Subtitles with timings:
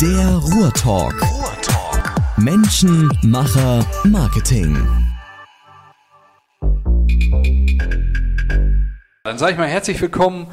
[0.00, 1.14] Der Ruhrtalk.
[1.22, 2.14] Ruhrtalk.
[2.36, 4.76] Menschen, Macher, Marketing.
[9.22, 10.48] Dann sage ich mal herzlich willkommen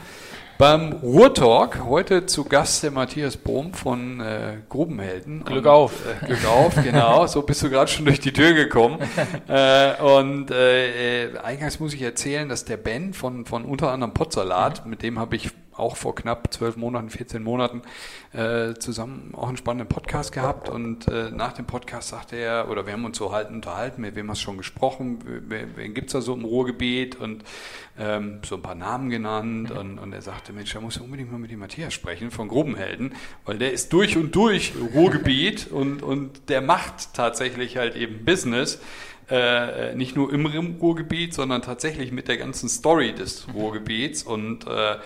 [0.59, 1.83] beim Ruhrtalk.
[1.85, 5.43] Heute zu Gast der Matthias Bohm von äh, Grubenhelden.
[5.43, 5.93] Glück auf.
[6.05, 7.25] Äh, Glück auf, genau.
[7.25, 8.99] So bist du gerade schon durch die Tür gekommen.
[9.47, 14.13] äh, und äh, äh, eingangs muss ich erzählen, dass der Ben von, von unter anderem
[14.13, 14.91] Potsalat, mhm.
[14.91, 17.81] mit dem habe ich auch vor knapp zwölf Monaten, 14 Monaten
[18.33, 20.69] äh, zusammen auch einen spannenden Podcast gehabt.
[20.69, 24.15] Und äh, nach dem Podcast sagte er, oder wir haben uns so halt unterhalten, mit
[24.15, 27.15] wem hast du schon gesprochen, wen, wen gibt's da so im Ruhrgebiet?
[27.15, 27.43] Und
[27.99, 29.71] ähm, so ein paar Namen genannt.
[29.71, 32.47] Und, und er sagte, Mensch, da muss ich unbedingt mal mit dem Matthias sprechen von
[32.47, 33.13] Grubenhelden,
[33.45, 38.79] weil der ist durch und durch Ruhrgebiet und, und der macht tatsächlich halt eben Business
[39.29, 44.23] äh, nicht nur im Ruhrgebiet, sondern tatsächlich mit der ganzen Story des Ruhrgebiets.
[44.23, 44.97] Und äh,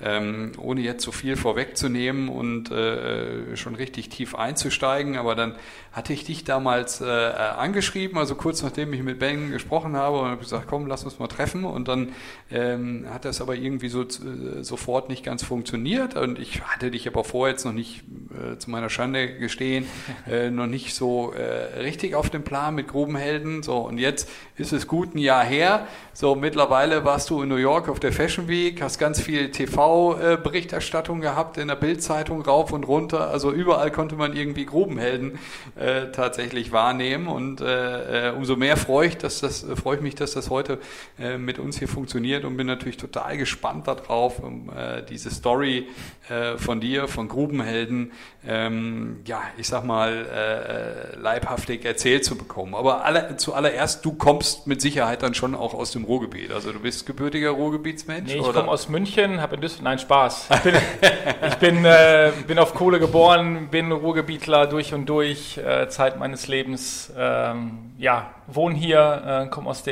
[0.00, 5.54] ähm, ohne jetzt so viel vorwegzunehmen und äh, schon richtig tief einzusteigen, aber dann
[5.92, 10.28] hatte ich dich damals äh, angeschrieben, also kurz nachdem ich mit Ben gesprochen habe und
[10.28, 11.64] habe gesagt, komm, lass uns mal treffen.
[11.64, 12.08] Und dann
[12.50, 16.16] ähm, hat das aber irgendwie so äh, sofort nicht ganz funktioniert.
[16.16, 18.02] Und ich hatte dich aber vorher jetzt noch nicht
[18.34, 19.86] äh, zu meiner Schande gestehen,
[20.28, 24.72] äh, noch nicht so äh, richtig auf dem Plan mit Grubenhelden, so und jetzt ist
[24.72, 28.48] es gut ein Jahr her, so mittlerweile warst du in New York auf der Fashion
[28.48, 33.30] Week, hast ganz viel TV TV-Berichterstattung gehabt, in der Bildzeitung rauf und runter.
[33.30, 35.38] Also überall konnte man irgendwie Grubenhelden
[35.76, 37.28] äh, tatsächlich wahrnehmen.
[37.28, 40.50] Und äh, äh umso mehr freue ich, dass das, äh, freue ich mich, dass das
[40.50, 40.78] heute
[41.18, 45.88] äh, mit uns hier funktioniert und bin natürlich total gespannt darauf, um äh, diese Story
[46.28, 48.12] äh, von dir, von Grubenhelden,
[48.46, 52.74] ähm, ja, ich sag mal, äh, leibhaftig erzählt zu bekommen.
[52.74, 56.52] Aber alle, zuallererst, du kommst mit Sicherheit dann schon auch aus dem Ruhrgebiet.
[56.52, 58.32] Also du bist gebürtiger Ruhrgebietsmensch?
[58.32, 60.48] Nee, ich komme aus München, habe in Düsseldorf Nein, Spaß.
[60.50, 60.74] Ich bin,
[61.48, 66.48] ich bin, äh, bin auf Kohle geboren, bin Ruhrgebietler durch und durch, äh, Zeit meines
[66.48, 67.12] Lebens.
[67.16, 69.82] Ähm, ja, wohne hier, äh, komme aus,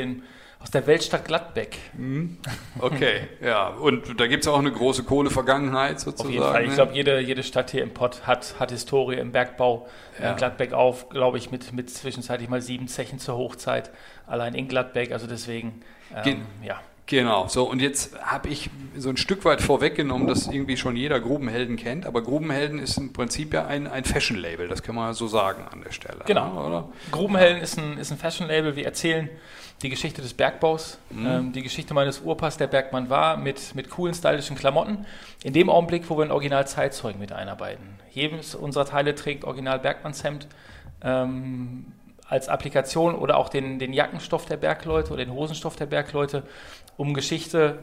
[0.59, 1.77] aus der Weltstadt Gladbeck.
[1.93, 2.37] Mhm.
[2.79, 3.67] Okay, ja.
[3.67, 6.29] Und da gibt es auch eine große Kohlevergangenheit sozusagen.
[6.29, 6.63] Auf jeden Fall.
[6.63, 6.75] Ich ne?
[6.75, 9.87] glaube, jede, jede Stadt hier im Pott hat, hat Historie im Bergbau.
[10.19, 10.31] Ja.
[10.31, 13.91] In Gladbeck auf, glaube ich, mit, mit zwischenzeitlich mal sieben Zechen zur Hochzeit.
[14.25, 15.11] Allein in Gladbeck.
[15.11, 15.81] Also deswegen,
[16.23, 16.79] ähm, ja.
[17.05, 21.19] Genau, so und jetzt habe ich so ein Stück weit vorweggenommen, dass irgendwie schon jeder
[21.19, 25.27] Grubenhelden kennt, aber Grubenhelden ist im Prinzip ja ein, ein Fashion-Label, das kann man so
[25.27, 26.19] sagen an der Stelle.
[26.25, 26.89] Genau, oder?
[27.11, 29.29] Grubenhelden ist ein, ist ein Fashion-Label, wir erzählen
[29.81, 31.25] die Geschichte des Bergbaus, mhm.
[31.25, 35.05] ähm, die Geschichte meines Urpas, der Bergmann war, mit, mit coolen, stylischen Klamotten,
[35.43, 37.99] in dem Augenblick, wo wir ein Original-Zeitzeugen mit einarbeiten.
[38.11, 40.47] Jedes unserer Teile trägt Original-Bergmannshemd,
[41.03, 41.85] ähm,
[42.33, 46.43] als Applikation oder auch den, den Jackenstoff der Bergleute oder den Hosenstoff der Bergleute,
[46.97, 47.79] um Geschichte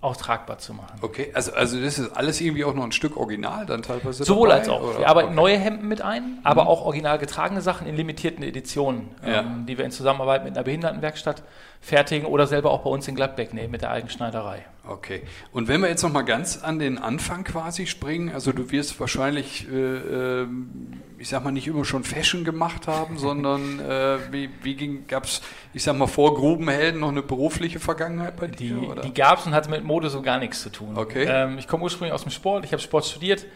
[0.00, 0.98] auch tragbar zu machen.
[1.02, 4.48] Okay, also, also das ist alles irgendwie auch noch ein Stück Original dann teilweise Sowohl
[4.48, 4.82] dabei, als auch.
[4.82, 5.00] Oder?
[5.00, 5.36] Wir arbeiten okay.
[5.36, 6.68] neue Hemden mit ein, aber mhm.
[6.68, 9.40] auch original getragene Sachen in limitierten Editionen, ja.
[9.40, 11.42] ähm, die wir in Zusammenarbeit mit einer Behindertenwerkstatt
[11.80, 14.66] fertigen oder selber auch bei uns in Gladbeck nehmen mit der Eigenschneiderei.
[14.86, 15.22] Okay.
[15.52, 18.98] Und wenn wir jetzt noch mal ganz an den Anfang quasi springen, also du wirst
[19.00, 24.50] wahrscheinlich, äh, ähm, ich sag mal, nicht immer schon Fashion gemacht haben, sondern äh, wie,
[24.62, 25.42] wie ging, gab es,
[25.72, 28.74] ich sag mal, vor Grubenhelden noch eine berufliche Vergangenheit bei dir?
[28.74, 29.02] Die, oder?
[29.02, 30.96] die gab es und hatte mit Mode so gar nichts zu tun.
[30.96, 31.26] Okay.
[31.28, 33.46] Ähm, ich komme ursprünglich aus dem Sport, ich habe Sport studiert,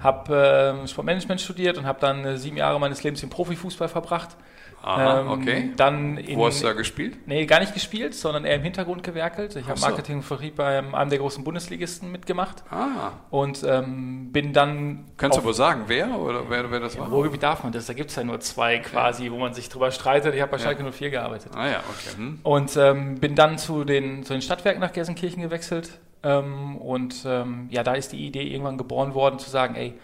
[0.00, 4.36] habe äh, Sportmanagement studiert und habe dann äh, sieben Jahre meines Lebens im Profifußball verbracht.
[4.84, 5.70] Aha, ähm, okay.
[5.76, 7.16] Dann in, Wo hast du da gespielt?
[7.26, 9.56] Nee, gar nicht gespielt, sondern eher im Hintergrund gewerkelt.
[9.56, 9.86] Ich habe so.
[9.86, 12.62] Marketing und Vertrieb bei einem der großen Bundesligisten mitgemacht.
[12.70, 13.12] Ah.
[13.30, 15.06] Und ähm, bin dann.
[15.16, 17.10] Kannst du wohl sagen, wer oder wer, wer das war?
[17.10, 17.86] Wo wie darf man das?
[17.86, 19.32] Da gibt es ja nur zwei quasi, ja.
[19.32, 20.34] wo man sich drüber streitet.
[20.34, 20.90] Ich habe bei Schalke ja.
[20.90, 21.52] 04 gearbeitet.
[21.54, 22.16] Ah ja, okay.
[22.16, 22.40] Hm.
[22.42, 25.98] Und ähm, bin dann zu den, zu den Stadtwerken nach Gelsenkirchen gewechselt.
[26.24, 29.94] Ähm, und ähm, ja, da ist die Idee irgendwann geboren worden, zu sagen, ey,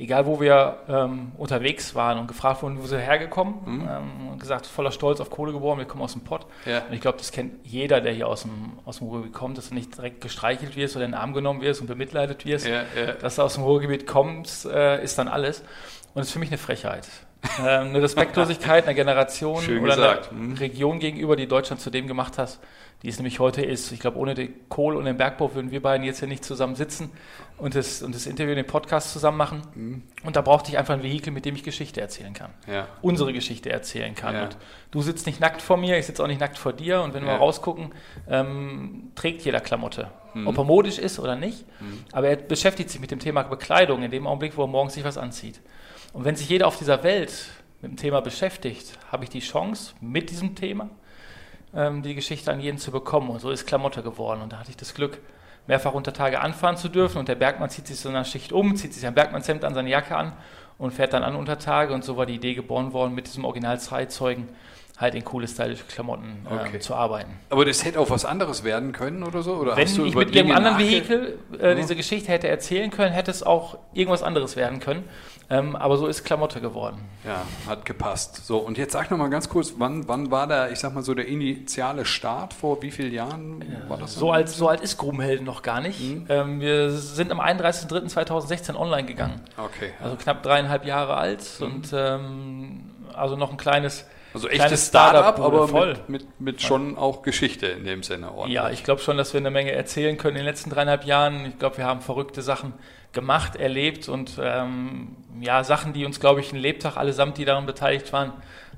[0.00, 3.88] egal wo wir ähm, unterwegs waren und gefragt wurden, wo sie hergekommen, mhm.
[3.88, 6.46] ähm, und gesagt, voller Stolz auf Kohle geboren, wir kommen aus dem Pott.
[6.64, 6.82] Ja.
[6.86, 9.68] Und ich glaube, das kennt jeder, der hier aus dem, aus dem Ruhrgebiet kommt, dass
[9.68, 12.66] du nicht direkt gestreichelt wirst oder in den Arm genommen wirst und bemitleidet wirst.
[12.66, 13.12] Ja, ja.
[13.20, 15.60] Dass du aus dem Ruhrgebiet kommst, äh, ist dann alles.
[15.60, 17.08] Und das ist für mich eine Frechheit.
[17.58, 20.30] Ähm, eine Respektlosigkeit einer Generation Schön oder gesagt.
[20.30, 20.52] einer mhm.
[20.54, 22.58] Region gegenüber, die Deutschland zu dem gemacht hat,
[23.02, 23.92] die es nämlich heute ist.
[23.92, 26.74] Ich glaube, ohne den Kohl und den Bergbau würden wir beiden jetzt hier nicht zusammen
[26.74, 27.10] sitzen
[27.56, 29.62] und das, und das Interview, den Podcast zusammen machen.
[29.74, 30.02] Mhm.
[30.22, 32.50] Und da brauchte ich einfach ein Vehikel, mit dem ich Geschichte erzählen kann.
[32.66, 32.88] Ja.
[33.00, 34.34] Unsere Geschichte erzählen kann.
[34.34, 34.44] Ja.
[34.44, 34.56] Und
[34.90, 37.00] du sitzt nicht nackt vor mir, ich sitze auch nicht nackt vor dir.
[37.00, 37.92] Und wenn wir mal rausgucken,
[38.28, 40.10] ähm, trägt jeder Klamotte.
[40.34, 40.46] Mhm.
[40.46, 41.64] Ob er modisch ist oder nicht.
[41.80, 42.04] Mhm.
[42.12, 45.04] Aber er beschäftigt sich mit dem Thema Bekleidung in dem Augenblick, wo er morgens sich
[45.04, 45.60] was anzieht.
[46.12, 49.94] Und wenn sich jeder auf dieser Welt mit dem Thema beschäftigt, habe ich die Chance,
[50.00, 50.90] mit diesem Thema
[51.74, 53.30] ähm, die Geschichte an jeden zu bekommen.
[53.30, 54.42] Und so ist Klamotte geworden.
[54.42, 55.18] Und da hatte ich das Glück,
[55.66, 57.18] mehrfach unter Tage anfahren zu dürfen.
[57.18, 59.90] Und der Bergmann zieht sich so einer Schicht um, zieht sich ein Bergmannshemd an, seine
[59.90, 60.32] Jacke an
[60.78, 63.44] und fährt dann an unter Tage und so war die Idee geboren worden, mit diesem
[63.44, 64.48] Original-Zeitzeugen
[65.00, 66.78] halt in coole, stylische Klamotten äh, Okay.
[66.78, 67.30] zu arbeiten.
[67.48, 69.54] Aber das hätte auch was anderes werden können oder so?
[69.54, 73.12] Oder Wenn hast du ich mit Dinge anderen Vehikel äh, diese Geschichte hätte erzählen können,
[73.12, 75.04] hätte es auch irgendwas anderes werden können.
[75.52, 76.98] Ähm, aber so ist Klamotte geworden.
[77.24, 78.46] Ja, hat gepasst.
[78.46, 81.02] So, und jetzt sag noch mal ganz kurz, wann, wann war da, ich sag mal
[81.02, 82.54] so, der initiale Start?
[82.54, 84.14] Vor wie vielen Jahren war das?
[84.14, 85.98] So alt, so alt ist Grubenhelden noch gar nicht.
[86.00, 86.26] Mhm.
[86.28, 89.40] Ähm, wir sind am 31.03.2016 online gegangen.
[89.56, 89.90] Okay.
[90.02, 91.66] Also knapp dreieinhalb Jahre alt Mhm.
[91.66, 92.80] und ähm,
[93.14, 94.06] also noch ein kleines.
[94.32, 95.94] Also echtes Startup, Startup, aber voll.
[96.06, 98.32] mit, mit, mit schon auch Geschichte in dem Sinne.
[98.32, 98.54] ordentlich.
[98.54, 101.46] Ja, ich glaube schon, dass wir eine Menge erzählen können in den letzten dreieinhalb Jahren.
[101.46, 102.74] Ich glaube, wir haben verrückte Sachen
[103.12, 107.66] gemacht, erlebt und ähm, ja, Sachen, die uns, glaube ich, einen Lebtag allesamt, die daran
[107.66, 108.32] beteiligt waren,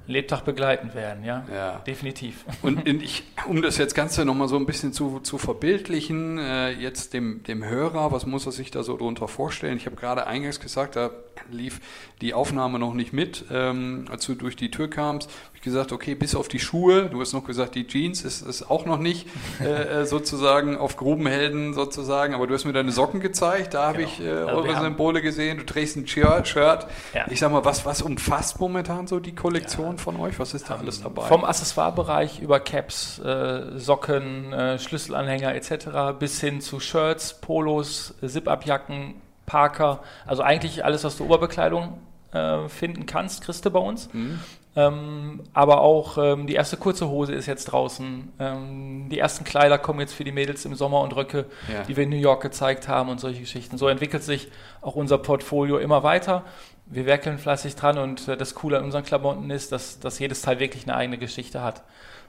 [0.07, 1.25] Lebtag begleiten werden.
[1.25, 1.79] Ja, Ja.
[1.87, 2.45] definitiv.
[2.63, 7.15] Und ich, um das jetzt Ganze nochmal so ein bisschen zu, zu verbildlichen, äh, jetzt
[7.15, 9.77] dem, dem Hörer, was muss er sich da so drunter vorstellen?
[9.77, 11.11] Ich habe gerade eingangs gesagt, da
[11.51, 11.81] lief
[12.21, 15.31] die Aufnahme noch nicht mit, ähm, als du durch die Tür kamst.
[15.63, 18.85] Gesagt, okay, bis auf die Schuhe, du hast noch gesagt, die Jeans ist, ist auch
[18.85, 19.29] noch nicht
[19.61, 23.99] äh, äh, sozusagen auf Grubenhelden sozusagen, aber du hast mir deine Socken gezeigt, da habe
[23.99, 24.09] Genau.
[24.09, 26.49] ich äh, Also eure Symbole gesehen, du trägst ein Shirt.
[26.49, 26.87] Shirt.
[27.15, 27.27] Ja.
[27.31, 30.37] Ich sag mal, was, was umfasst momentan so die Kollektion von euch?
[30.41, 31.23] Was ist da alles dabei?
[31.29, 36.19] Vom Accessoirebereich über Caps, äh, Socken, äh, Schlüsselanhänger etc.
[36.19, 39.15] bis hin zu Shirts, Polos, Zip-Up-Jacken,
[39.47, 40.01] Parker.
[40.27, 42.01] Also eigentlich alles, was du Oberbekleidung
[42.33, 44.09] äh, finden kannst, kriegst du bei uns.
[44.13, 44.41] Hm?
[44.75, 48.33] Ähm, aber auch ähm, die erste kurze Hose ist jetzt draußen.
[48.39, 51.83] Ähm, die ersten Kleider kommen jetzt für die Mädels im Sommer und Röcke, Ja.
[51.83, 53.77] die wir in New York gezeigt haben und solche Geschichten.
[53.77, 56.43] So entwickelt sich auch unser Portfolio immer weiter.
[56.87, 60.41] Wir werkeln fleißig dran und äh, das Coole an unseren Klamotten ist, dass, dass jedes
[60.41, 61.83] Teil wirklich eine eigene Geschichte hat.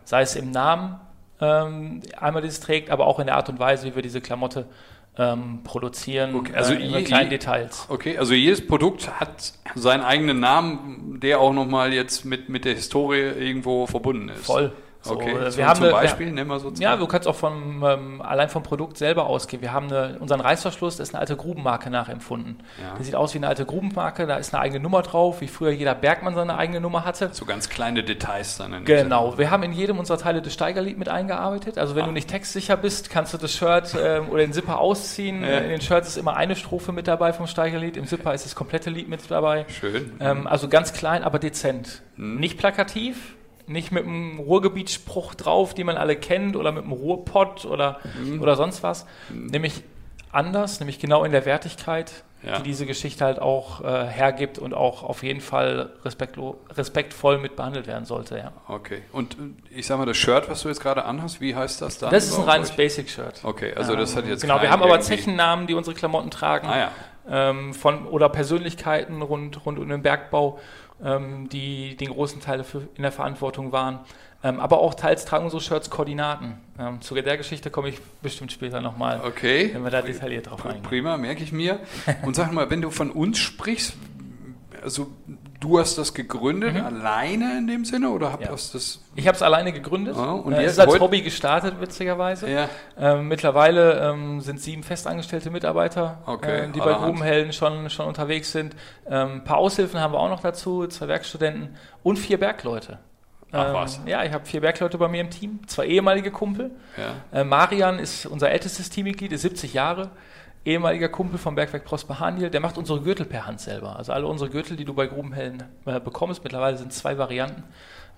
[0.04, 1.00] Sei es im Namen,
[1.40, 4.66] ähm, einmal dieses trägt, aber auch in der Art und Weise, wie wir diese Klamotte
[5.18, 7.86] ähm, produzieren, Okay, also äh, in je- kleinen je- Details.
[7.90, 12.74] Okay, also jedes Produkt hat seinen eigenen Namen, der auch nochmal jetzt mit, mit der
[12.76, 14.46] Historie irgendwo verbunden ist.
[14.46, 14.72] Voll.
[15.06, 16.82] So, Okay, äh, so wir haben zum eine- Beispiel, nennen wir so zwei.
[16.84, 19.62] Ja, du kannst auch vom, ähm, allein vom Produkt selber ausgehen.
[19.62, 22.64] Wir haben eine, unseren Reißverschluss, das ist eine alte Grubenmarke nachempfunden.
[22.82, 22.96] Ja.
[22.96, 25.72] Der sieht aus wie eine alte Grubenmarke, da ist eine eigene Nummer drauf, wie früher
[25.72, 27.30] jeder Bergmann seine eigene Nummer hatte.
[27.34, 28.86] so ganz kleine Details dann.
[28.86, 31.78] Genau, wir haben in jedem unserer Teile das Steigerlied mit eingearbeitet.
[31.78, 32.08] Also wenn Ah.
[32.08, 35.44] du nicht textsicher bist, kannst du das Shirt ähm, oder den Zipper ausziehen.
[35.44, 35.58] Ja.
[35.58, 38.56] In den Shirts ist immer eine Strophe mit dabei vom Steigerlied, im Zipper ist das
[38.56, 39.66] komplette Lied mit dabei.
[39.68, 40.14] Schön.
[40.22, 42.02] Ähm, also ganz klein, aber dezent.
[42.16, 42.40] Mhm.
[42.40, 43.36] Nicht plakativ,
[43.68, 48.42] nicht mit einem Ruhrgebietsspruch drauf, den man alle kennt, oder mit einem Ruhrpott oder, Mhm.
[48.42, 49.06] oder sonst was.
[49.32, 49.84] Nämlich
[50.32, 52.58] anders, nämlich genau in der Wertigkeit, Ja.
[52.58, 55.92] die diese Geschichte halt auch äh, hergibt und auch auf jeden Fall
[56.78, 58.38] respektvoll mit behandelt werden sollte.
[58.38, 58.52] Ja.
[58.68, 59.02] Okay.
[59.12, 59.38] Und äh,
[59.80, 62.12] ich sag mal, das Shirt, was du jetzt gerade anhast, wie heißt das dann?
[62.12, 62.72] Das ist ein reines?
[62.72, 63.42] Basic-Shirt.
[63.44, 66.68] Okay, also das hat jetzt Genau, wir haben aber irgendwie- Zechennamen, die unsere Klamotten tragen.
[66.68, 66.92] Ah ja.
[67.26, 70.64] ähm, von oder Persönlichkeiten rund, rund um den Bergbau, ähm,
[71.52, 74.00] die den großen Teil dafür in der Verantwortung waren.
[74.46, 76.58] Ähm, aber auch teils tragen unsere Shirts Koordinaten.
[76.78, 79.72] Ähm, zu der Geschichte komme ich bestimmt später nochmal, Okay.
[79.74, 80.84] wenn wir da detailliert drauf eingehen.
[80.84, 81.80] Prima, merke ich mir.
[82.24, 83.96] Und sag mal, wenn du von uns sprichst,
[84.82, 85.08] also
[85.64, 88.42] du hast das gegründet, alleine in dem Sinne, oder Mhm.
[88.42, 88.52] Ja.
[88.52, 89.00] hast das?
[89.16, 90.16] Ich habe es alleine gegründet.
[90.16, 92.50] Ja, und äh, ist als Hobby gestartet, witzigerweise.
[92.50, 92.70] Ja.
[92.98, 96.94] Ähm, mittlerweile ähm, sind sieben festangestellte Mitarbeiter, Okay, äh, die bei.
[96.94, 98.76] Grubenhelden schon, schon unterwegs sind.
[99.10, 103.00] Ähm, ein paar Aushilfen haben wir auch noch dazu, zwei Werkstudenten und vier Bergleute.
[103.52, 104.00] Ach Ähm, was.
[104.06, 106.72] Ja, ich habe vier Bergleute bei mir im Team, zwei ehemalige Kumpel.
[106.98, 107.40] Ja.
[107.40, 110.10] Äh, Marian ist unser ältestes Teammitglied, ist 70 Jahre,
[110.66, 113.98] ehemaliger Kumpel vom Bergwerk Prosper Haniel, der macht unsere Gürtel per Hand selber.
[113.98, 117.64] Also alle unsere Gürtel, die du bei Grubenhelden äh, bekommst, mittlerweile sind zwei Varianten,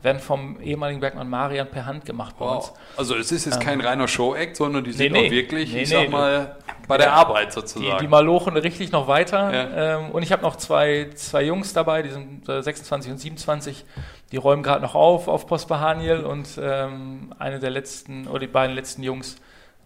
[0.04, 2.66] werden vom ehemaligen Bergmann Marian per Hand gemacht bei uns.
[2.68, 2.78] Wow.
[2.98, 5.14] Also es ist jetzt kein reiner Show-Act, sondern die sind Ähm.
[5.14, 5.28] nee.
[5.28, 7.98] auch wirklich, Nee, ich sag mal, bei der Arbeit Die, sozusagen.
[8.00, 9.52] die malochen richtig noch weiter.
[9.52, 9.98] Ja.
[10.00, 13.86] Ähm, und ich habe noch zwei, zwei Jungs dabei, die sind äh, 26 und 27.
[14.32, 18.48] Die räumen gerade noch auf auf Prosper Haniel und ähm, eine der letzten, oder die
[18.48, 19.38] beiden letzten Jungs,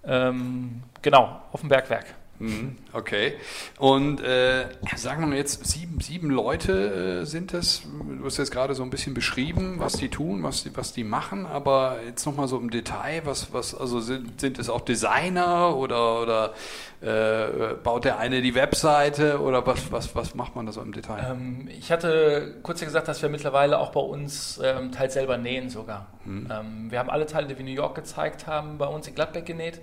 [0.06, 2.06] ähm, genau, auf dem Bergwerk.
[2.40, 3.34] Mhm, Okay.
[3.78, 4.66] Und äh,
[4.96, 7.84] sagen wir mal jetzt, sieben, sieben Leute äh, sind es.
[8.18, 11.04] Du hast jetzt gerade so ein bisschen beschrieben, was die tun, was die, was die
[11.04, 15.76] machen, aber jetzt nochmal so im Detail, was, was, also sind, sind es auch Designer
[15.76, 16.54] oder, oder
[17.02, 20.92] äh, baut der eine die Webseite oder was, was, was macht man da so im
[20.94, 21.32] Detail?
[21.32, 25.70] Ähm, ich hatte kurz gesagt, dass wir mittlerweile auch bei uns ähm, teils selber nähen
[25.70, 26.08] sogar.
[26.30, 26.48] Mhm.
[26.50, 29.16] Ähm, wir haben alle Teile, die wir in New York gezeigt haben, bei uns in
[29.16, 29.82] Gladbeck genäht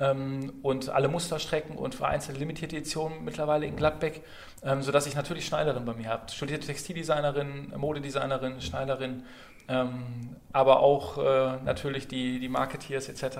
[0.00, 4.22] ähm, und alle Musterstrecken und und vereinzelte limitierte Editionen mittlerweile in Gladbeck,
[4.62, 6.30] ähm, sodass ich natürlich Schneiderin bei mir habe.
[6.30, 9.24] Studierte Textildesignerin, Modedesignerin, Schneiderin,
[9.68, 13.38] ähm, aber auch äh, natürlich die, die Marketeers etc.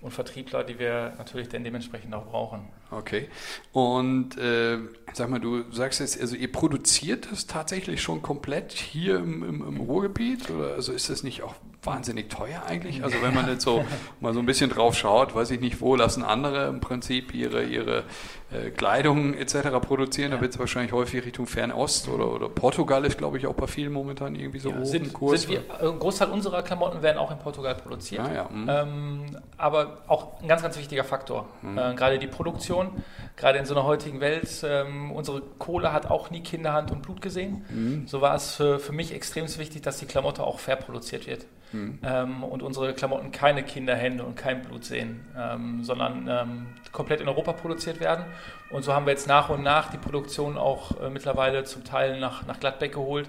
[0.00, 2.68] und Vertriebler, die wir natürlich dann dementsprechend auch brauchen.
[2.90, 3.28] Okay.
[3.72, 4.78] Und äh,
[5.12, 9.66] sag mal, du sagst jetzt, also ihr produziert das tatsächlich schon komplett hier im, im,
[9.66, 10.48] im Ruhrgebiet?
[10.50, 11.54] Oder also ist das nicht auch
[11.86, 13.02] wahnsinnig teuer eigentlich?
[13.02, 13.84] Also wenn man jetzt so
[14.20, 17.64] mal so ein bisschen drauf schaut, weiß ich nicht, wo lassen andere im Prinzip ihre,
[17.64, 18.04] ihre
[18.54, 19.70] äh, Kleidung etc.
[19.80, 20.36] produzieren, ja.
[20.36, 23.66] da wird es wahrscheinlich häufig Richtung Fernost oder, oder Portugal ist, glaube ich, auch bei
[23.66, 25.42] vielen momentan irgendwie so ja, hoch sind, Kurs.
[25.42, 28.22] Sind wir, äh, ein Großteil unserer Klamotten werden auch in Portugal produziert.
[28.22, 28.68] Ah, ja, mhm.
[28.68, 31.48] ähm, aber auch ein ganz, ganz wichtiger Faktor.
[31.62, 31.78] Mhm.
[31.78, 32.90] Äh, gerade die Produktion,
[33.36, 34.64] gerade in so einer heutigen Welt.
[34.64, 37.64] Ähm, unsere Kohle hat auch nie Kinderhand und Blut gesehen.
[37.68, 38.06] Mhm.
[38.06, 41.46] So war es für, für mich extrem wichtig, dass die Klamotte auch fair produziert wird.
[41.74, 41.98] Mhm.
[42.02, 47.28] Ähm, und unsere Klamotten keine Kinderhände und kein Blut sehen, ähm, sondern ähm, komplett in
[47.28, 48.24] Europa produziert werden.
[48.70, 52.18] Und so haben wir jetzt nach und nach die Produktion auch äh, mittlerweile zum Teil
[52.18, 53.28] nach, nach Gladbeck geholt.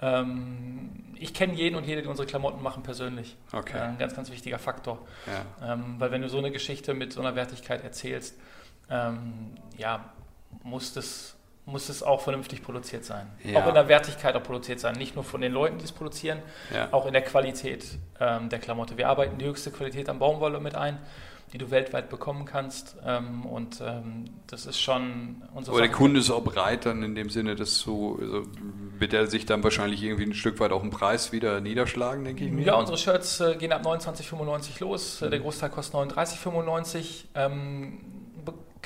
[0.00, 3.36] Ähm, ich kenne jeden und jede, die unsere Klamotten machen, persönlich.
[3.52, 3.78] Okay.
[3.78, 4.98] Äh, ein ganz, ganz wichtiger Faktor.
[5.60, 5.72] Ja.
[5.72, 8.38] Ähm, weil wenn du so eine Geschichte mit so einer Wertigkeit erzählst,
[8.90, 10.04] ähm, ja,
[10.62, 13.26] muss das muss es auch vernünftig produziert sein.
[13.42, 13.60] Ja.
[13.60, 14.94] Auch in der Wertigkeit auch produziert sein.
[14.94, 16.40] Nicht nur von den Leuten, die es produzieren,
[16.72, 16.88] ja.
[16.92, 18.96] auch in der Qualität ähm, der Klamotte.
[18.96, 20.98] Wir arbeiten die höchste Qualität an Baumwolle mit ein,
[21.52, 22.96] die du weltweit bekommen kannst.
[23.04, 25.88] Ähm, und ähm, das ist schon unsere Aber Sache.
[25.88, 28.42] der Kunde ist auch bereit, dann in dem Sinne, dass so, also
[28.98, 32.44] wird er sich dann wahrscheinlich irgendwie ein Stück weit auch im Preis wieder niederschlagen, denke
[32.44, 32.64] ich mir.
[32.64, 35.20] Ja, unsere Shirts äh, gehen ab 29,95 los.
[35.20, 35.30] Mhm.
[35.30, 37.24] Der Großteil kostet 39,95.
[37.34, 38.00] Ähm,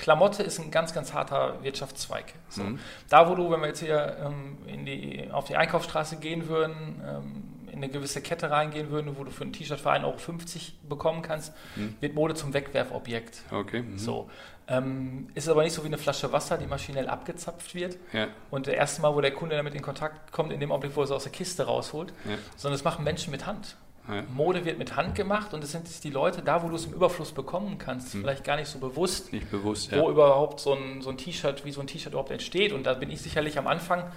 [0.01, 2.33] Klamotte ist ein ganz, ganz harter Wirtschaftszweig.
[2.49, 2.63] So.
[2.63, 2.79] Mhm.
[3.09, 7.03] Da, wo du, wenn wir jetzt hier ähm, in die, auf die Einkaufsstraße gehen würden,
[7.07, 10.15] ähm, in eine gewisse Kette reingehen würden, wo du für ein T-Shirt für 1,50 Euro
[10.89, 11.95] bekommen kannst, mhm.
[12.01, 13.43] wird Mode zum Wegwerfobjekt.
[13.51, 13.83] Okay.
[13.83, 13.99] Mhm.
[13.99, 14.31] So.
[14.69, 17.97] Ähm, ist aber nicht so wie eine Flasche Wasser, die maschinell abgezapft wird.
[18.13, 18.29] Ja.
[18.51, 21.01] Und das erste Mal, wo der Kunde damit in Kontakt kommt, in dem Augenblick, wo
[21.01, 22.37] er es aus der Kiste rausholt, ja.
[22.57, 23.77] sondern das machen Menschen mit Hand.
[24.09, 24.23] Ja.
[24.33, 26.93] Mode wird mit Hand gemacht und es sind die Leute, da wo du es im
[26.93, 28.23] Überfluss bekommen kannst, hm.
[28.23, 30.09] vielleicht gar nicht so bewusst, nicht bewusst wo ja.
[30.09, 32.73] überhaupt so ein, so ein T-Shirt, wie so ein T-Shirt überhaupt entsteht.
[32.73, 34.11] Und da bin ich sicherlich am Anfang,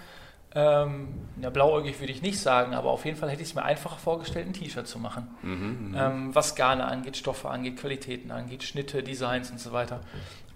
[0.56, 1.08] ähm,
[1.42, 3.98] ja, blauäugig würde ich nicht sagen, aber auf jeden Fall hätte ich es mir einfacher
[3.98, 5.28] vorgestellt, ein T-Shirt zu machen.
[5.42, 10.02] Mhm, mhm, ähm, was Garne angeht, Stoffe angeht, Qualitäten angeht, Schnitte, Designs und so weiter.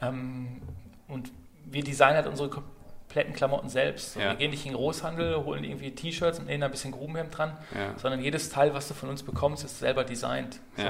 [0.01, 0.61] Ähm,
[1.07, 1.31] und
[1.65, 4.13] wir designen halt unsere kompletten Klamotten selbst.
[4.13, 4.29] So, ja.
[4.29, 7.57] Wir gehen nicht in den Großhandel, holen irgendwie T-Shirts und nähen ein bisschen Grubenhemd dran,
[7.73, 7.97] ja.
[7.97, 10.59] sondern jedes Teil, was du von uns bekommst, ist selber designt.
[10.75, 10.83] So.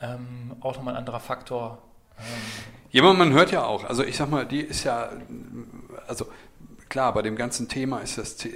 [0.00, 1.78] Ähm, auch nochmal ein anderer Faktor.
[2.18, 2.24] Ähm,
[2.90, 5.10] ja, man hört ja auch, also ich sag mal, die ist ja,
[6.08, 6.26] also
[6.92, 8.50] klar, bei dem ganzen Thema ist das äh,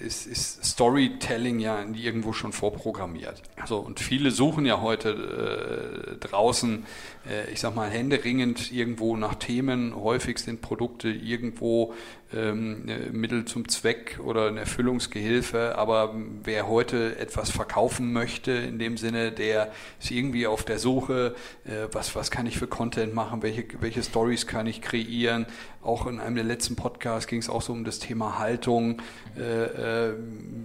[0.00, 3.42] ist, ist Storytelling ja irgendwo schon vorprogrammiert.
[3.56, 6.86] Also und viele suchen ja heute äh, draußen,
[7.28, 9.96] äh, ich sag mal, händeringend irgendwo nach Themen.
[9.96, 11.94] Häufig sind Produkte irgendwo
[12.32, 15.76] ähm, Mittel zum Zweck oder eine Erfüllungsgehilfe.
[15.76, 16.14] Aber
[16.44, 21.88] wer heute etwas verkaufen möchte, in dem Sinne, der ist irgendwie auf der Suche, äh,
[21.92, 25.46] was, was kann ich für Content machen, welche, welche Stories kann ich kreieren.
[25.86, 29.00] Auch in einem der letzten Podcasts ging es auch so um das Thema Haltung.
[29.38, 30.14] Äh, äh,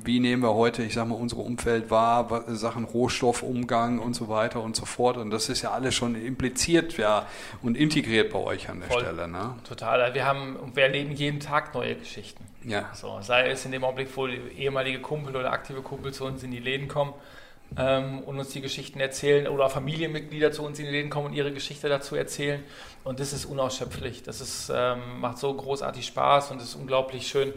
[0.04, 4.62] wie nehmen wir heute, ich sag mal, unsere Umfeld wahr, Sachen Rohstoffumgang und so weiter
[4.62, 5.18] und so fort.
[5.18, 7.28] Und das ist ja alles schon impliziert ja,
[7.62, 9.02] und integriert bei euch an der Voll.
[9.02, 9.28] Stelle.
[9.28, 9.56] Ne?
[9.64, 10.14] Total.
[10.14, 12.46] Wir haben, wir erleben jeden Tag Tag neue Geschichten.
[12.64, 12.90] Ja.
[12.94, 16.52] So, sei es in dem Augenblick, wo ehemalige Kumpel oder aktive Kumpel zu uns in
[16.52, 17.14] die Läden kommen
[17.78, 21.34] ähm, und uns die Geschichten erzählen oder Familienmitglieder zu uns in die Läden kommen und
[21.34, 22.64] ihre Geschichte dazu erzählen.
[23.04, 24.24] Und das ist unausschöpflich.
[24.24, 27.54] Das ist, ähm, macht so großartig Spaß und es ist unglaublich schön,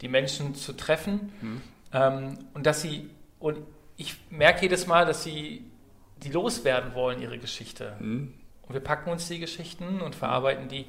[0.00, 1.32] die Menschen zu treffen.
[1.40, 1.62] Mhm.
[1.92, 3.58] Ähm, und dass sie, und
[3.96, 5.64] ich merke jedes Mal, dass sie
[6.22, 7.96] die loswerden wollen, ihre Geschichte.
[8.00, 8.34] Mhm.
[8.62, 10.86] Und wir packen uns die Geschichten und verarbeiten die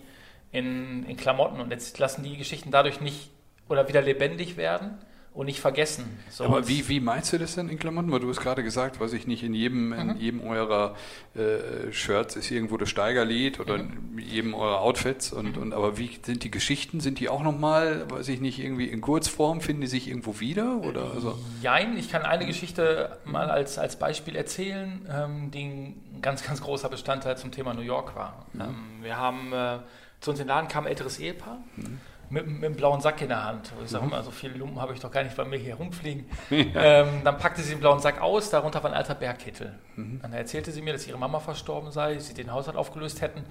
[0.51, 3.29] in, in Klamotten und jetzt lassen die Geschichten dadurch nicht
[3.67, 4.97] oder wieder lebendig werden
[5.35, 6.17] und nicht vergessen.
[6.29, 8.09] So Aber wie, wie meinst du das denn in Klamotten?
[8.11, 10.09] Weil du hast gerade gesagt, weiß ich nicht, in jedem, mhm.
[10.11, 10.95] in jedem eurer
[11.35, 14.17] äh, Shirts ist irgendwo das Steigerlied oder mhm.
[14.17, 15.33] in jedem eurer Outfits.
[15.33, 15.61] Und, mhm.
[15.61, 17.01] und aber wie sind die Geschichten?
[17.01, 19.59] Sind die auch nochmal, weiß ich nicht, irgendwie in Kurzform?
[19.59, 20.77] Finden die sich irgendwo wieder?
[20.77, 21.37] Oder also?
[21.61, 26.61] Jein, ich kann eine Geschichte mal als, als Beispiel erzählen, ähm, die ein ganz, ganz
[26.61, 28.45] großer Bestandteil zum Thema New York war.
[28.53, 28.61] Mhm.
[28.61, 29.79] Ähm, wir haben äh,
[30.21, 31.99] zu uns in den Laden kam ein älteres Ehepaar mhm.
[32.29, 33.71] Mit, mit, einem blauen Sack in der Hand.
[33.83, 36.25] Ich sage mal, so viele Lumpen habe ich doch gar nicht bei mir hier rumfliegen.
[36.55, 37.01] Ja.
[37.01, 39.77] Ähm, dann packte sie den blauen Sack aus, darunter war ein alter Bergkittel.
[39.95, 40.19] Mhm.
[40.21, 43.43] Dann erzählte sie mir, dass ihre Mama verstorben sei, sie den Haushalt aufgelöst hätten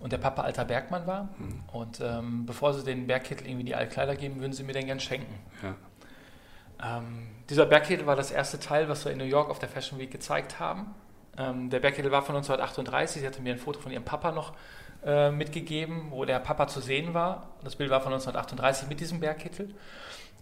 [0.00, 1.28] und der Papa alter Bergmann war.
[1.38, 1.62] Mhm.
[1.72, 5.00] Und ähm, bevor sie den Bergkittel irgendwie die Altkleider geben, würden sie mir den gern
[5.00, 5.34] schenken.
[5.62, 6.98] Ja.
[6.98, 9.98] Ähm, dieser Bergkittel war das erste Teil, was wir in New York auf der Fashion
[9.98, 10.94] Week gezeigt haben.
[11.36, 13.22] Ähm, der Bergkittel war von 1938.
[13.22, 14.52] Sie hatte mir ein Foto von ihrem Papa noch
[15.04, 17.50] äh, mitgegeben, wo der Papa zu sehen war.
[17.62, 19.74] Das Bild war von 1938 mit diesem Bergkittel.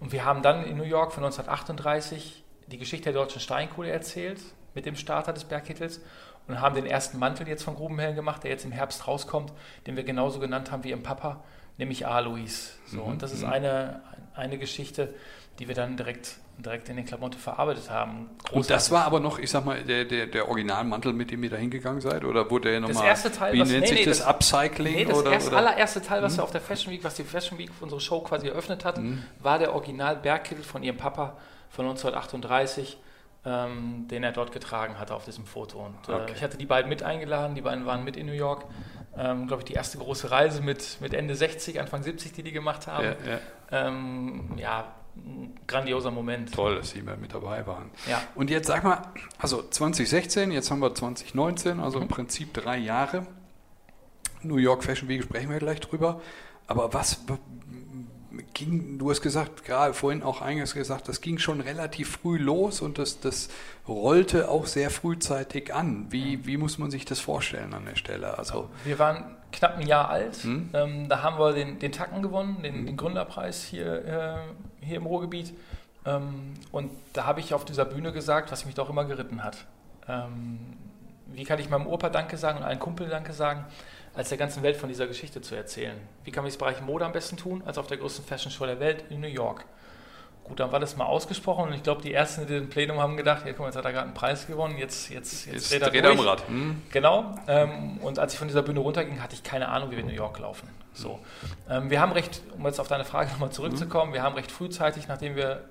[0.00, 4.40] Und wir haben dann in New York von 1938 die Geschichte der deutschen Steinkohle erzählt
[4.74, 6.00] mit dem Starter des Bergkittels
[6.48, 9.52] und haben den ersten Mantel jetzt von Grubenhellen gemacht, der jetzt im Herbst rauskommt,
[9.86, 11.42] den wir genauso genannt haben wie im Papa,
[11.78, 12.78] nämlich Alois.
[12.86, 13.12] So, mhm.
[13.12, 13.52] Und das ist mhm.
[13.52, 14.02] eine,
[14.34, 15.14] eine Geschichte,
[15.58, 18.30] die wir dann direkt, direkt in den Klamotte verarbeitet haben.
[18.38, 18.56] Großartig.
[18.56, 21.50] Und das war aber noch, ich sag mal, der, der, der Originalmantel, mit dem ihr
[21.50, 22.24] da hingegangen seid?
[22.24, 22.94] Oder wurde der nochmal.
[22.94, 24.26] Das erste Teil, wie was, nennt nee, sich nee, das, das?
[24.28, 24.94] Upcycling?
[24.94, 25.58] Nee, das oder, erste, oder?
[25.58, 26.38] allererste Teil, was mhm.
[26.38, 29.22] wir auf der Fashion Week, was die Fashion Week unsere Show quasi eröffnet hat, mhm.
[29.40, 31.36] war der Original Bergkittel von ihrem Papa
[31.70, 32.98] von 1938
[33.44, 35.84] ähm, den er dort getragen hatte auf diesem Foto.
[35.84, 36.32] Und äh, okay.
[36.36, 38.66] ich hatte die beiden mit eingeladen, die beiden waren mit in New York.
[39.16, 42.52] Ähm, Glaube ich, die erste große Reise mit, mit Ende 60, Anfang 70, die die
[42.52, 43.04] gemacht haben.
[43.04, 43.88] Ja, ja.
[43.88, 46.52] Ähm, ja ein grandioser Moment.
[46.52, 47.90] Toll, dass Sie mit dabei waren.
[48.08, 48.22] Ja.
[48.34, 49.02] Und jetzt sag mal,
[49.38, 53.26] also 2016, jetzt haben wir 2019, also im Prinzip drei Jahre.
[54.42, 56.20] New York Fashion Week sprechen wir gleich drüber.
[56.66, 57.20] Aber was,
[58.54, 62.80] ging, du hast gesagt, gerade vorhin auch eingangs gesagt, das ging schon relativ früh los
[62.80, 63.48] und das, das
[63.86, 66.06] rollte auch sehr frühzeitig an.
[66.10, 68.38] Wie, wie muss man sich das vorstellen an der Stelle?
[68.38, 70.36] Also wir waren knapp ein Jahr alt.
[70.36, 70.70] Hm?
[70.72, 75.06] Ähm, da haben wir den, den Tacken gewonnen, den, den Gründerpreis hier, äh, hier im
[75.06, 75.54] Ruhrgebiet.
[76.04, 79.64] Ähm, und da habe ich auf dieser Bühne gesagt, was mich doch immer geritten hat.
[80.08, 80.58] Ähm,
[81.26, 83.64] wie kann ich meinem Opa Danke sagen und einem Kumpel Danke sagen?
[84.14, 85.96] als der ganzen Welt von dieser Geschichte zu erzählen.
[86.24, 88.66] Wie kann man das Bereich Mode am besten tun, als auf der größten Fashion Show
[88.66, 89.64] der Welt in New York?
[90.44, 93.16] Gut, dann war das mal ausgesprochen und ich glaube, die Ersten, die im Plenum haben
[93.16, 95.92] gedacht, ja, guck mal, jetzt hat er gerade einen Preis gewonnen, jetzt, jetzt, jetzt, jetzt
[95.92, 96.46] dreht er am Rad.
[96.48, 96.82] Hm.
[96.90, 97.34] Genau.
[97.46, 100.08] Ähm, und als ich von dieser Bühne runterging, hatte ich keine Ahnung, wie wir in
[100.08, 100.68] New York laufen.
[100.94, 101.20] So.
[101.70, 104.14] Ähm, wir haben recht, um jetzt auf deine Frage nochmal zurückzukommen, mhm.
[104.14, 105.64] wir haben recht frühzeitig, nachdem wir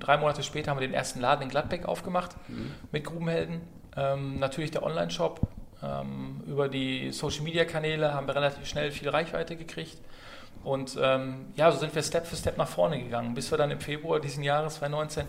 [0.00, 2.72] drei Monate später haben wir den ersten Laden in Gladbeck aufgemacht mhm.
[2.92, 3.60] mit Grubenhelden.
[3.96, 5.46] Ähm, natürlich der Online-Shop,
[5.82, 9.98] ähm, über die Social-Media-Kanäle haben wir relativ schnell viel Reichweite gekriegt.
[10.64, 13.70] Und ähm, ja, so sind wir Step für Step nach vorne gegangen, bis wir dann
[13.70, 15.26] im Februar diesen Jahres 2019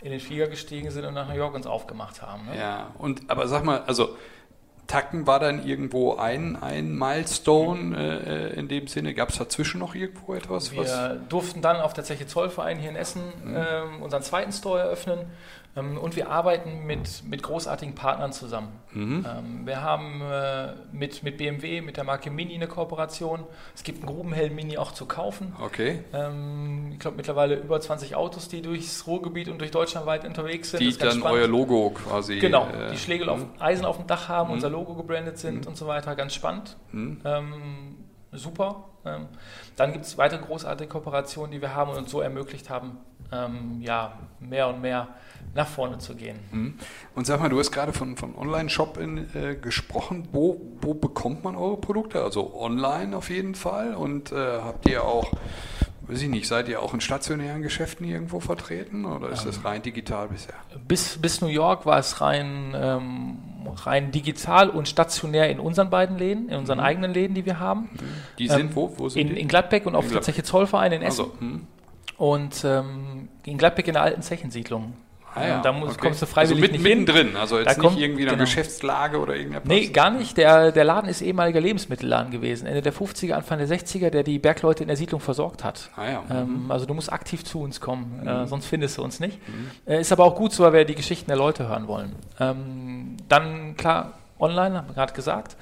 [0.00, 2.46] in den Flieger gestiegen sind und nach New York uns aufgemacht haben.
[2.46, 2.58] Ne?
[2.58, 4.16] Ja, und aber sag mal, also
[4.88, 9.14] Tacken war dann irgendwo ein, ein Milestone äh, äh in dem Sinne.
[9.14, 10.72] Gab es dazwischen noch irgendwo etwas?
[10.72, 13.56] Wir durften dann auf der Zeche Zollverein hier in Essen mhm.
[13.56, 15.20] äh, unseren zweiten Store eröffnen.
[15.74, 18.68] Ähm, und wir arbeiten mit, mit großartigen Partnern zusammen.
[18.92, 19.26] Mhm.
[19.26, 23.44] Ähm, wir haben äh, mit, mit BMW, mit der Marke Mini eine Kooperation.
[23.74, 25.56] Es gibt einen Grubenhelm Mini auch zu kaufen.
[25.60, 26.04] Okay.
[26.12, 30.70] Ähm, ich glaube mittlerweile über 20 Autos, die durchs Ruhrgebiet und durch Deutschland weit unterwegs
[30.70, 30.80] sind.
[30.80, 31.38] Die dann spannend.
[31.38, 32.38] euer Logo quasi.
[32.38, 34.54] Genau, äh, die Schlägel auf, Eisen auf dem Dach haben, mhm.
[34.54, 35.68] unser Logo gebrandet sind mhm.
[35.68, 36.14] und so weiter.
[36.14, 36.76] Ganz spannend.
[36.92, 37.20] Mhm.
[37.24, 37.96] Ähm,
[38.32, 38.84] super.
[39.04, 39.28] Ähm,
[39.76, 42.98] dann gibt es weitere großartige Kooperationen, die wir haben und uns so ermöglicht haben,
[43.32, 45.08] ähm, ja, mehr und mehr
[45.54, 46.38] nach vorne zu gehen.
[46.50, 46.74] Mhm.
[47.14, 50.28] Und sag mal, du hast gerade von, von Online-Shop äh, gesprochen.
[50.32, 52.22] Wo, wo bekommt man eure Produkte?
[52.22, 53.94] Also online auf jeden Fall.
[53.94, 55.32] Und äh, habt ihr auch,
[56.02, 59.64] weiß ich nicht, seid ihr auch in stationären Geschäften irgendwo vertreten oder ist ähm, das
[59.64, 60.54] rein digital bisher?
[60.86, 66.18] Bis, bis New York war es rein, ähm, rein digital und stationär in unseren beiden
[66.18, 66.84] Läden, in unseren mhm.
[66.84, 67.90] eigenen Läden, die wir haben.
[67.92, 67.98] Mhm.
[68.38, 68.92] Die sind ähm, wo?
[68.96, 69.40] wo sind in, die?
[69.40, 71.22] in Gladbeck und auf der Zeche Zollverein in Essen.
[71.22, 71.66] Also, hm.
[72.16, 74.94] und ähm, in Gladbeck in der alten Zechensiedlung.
[75.34, 75.62] Ah, ja.
[75.62, 76.00] Da muss, okay.
[76.00, 77.36] kommst du freiwillig also mit, nicht mittendrin, hin.
[77.36, 78.44] also jetzt da nicht kommt, irgendwie in einer genau.
[78.44, 79.68] Geschäftslage oder irgendetwas?
[79.68, 80.36] Nee, gar nicht.
[80.36, 84.38] Der, der Laden ist ehemaliger Lebensmittelladen gewesen, Ende der 50er, Anfang der 60er, der die
[84.38, 85.90] Bergleute in der Siedlung versorgt hat.
[85.96, 86.24] Ah, ja.
[86.30, 86.70] ähm, mhm.
[86.70, 88.44] also du musst aktiv zu uns kommen, äh, mhm.
[88.44, 89.38] äh, sonst findest du uns nicht.
[89.48, 89.70] Mhm.
[89.86, 92.14] Äh, ist aber auch gut so, weil wir die Geschichten der Leute hören wollen.
[92.38, 95.56] Ähm, dann, klar, online, haben wir gerade gesagt.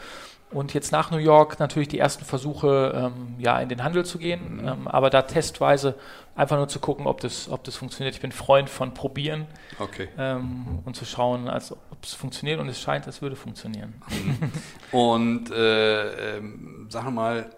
[0.50, 4.18] Und jetzt nach New York natürlich die ersten Versuche, ähm, ja, in den Handel zu
[4.18, 4.68] gehen, mhm.
[4.68, 5.94] ähm, aber da testweise
[6.34, 8.14] einfach nur zu gucken, ob das, ob das funktioniert.
[8.16, 9.46] Ich bin Freund von Probieren
[9.78, 10.08] okay.
[10.18, 14.02] ähm, und zu schauen, als ob es funktioniert und es scheint, es würde funktionieren.
[14.08, 14.52] Mhm.
[14.90, 16.40] und äh,
[16.88, 17.50] sagen wir mal,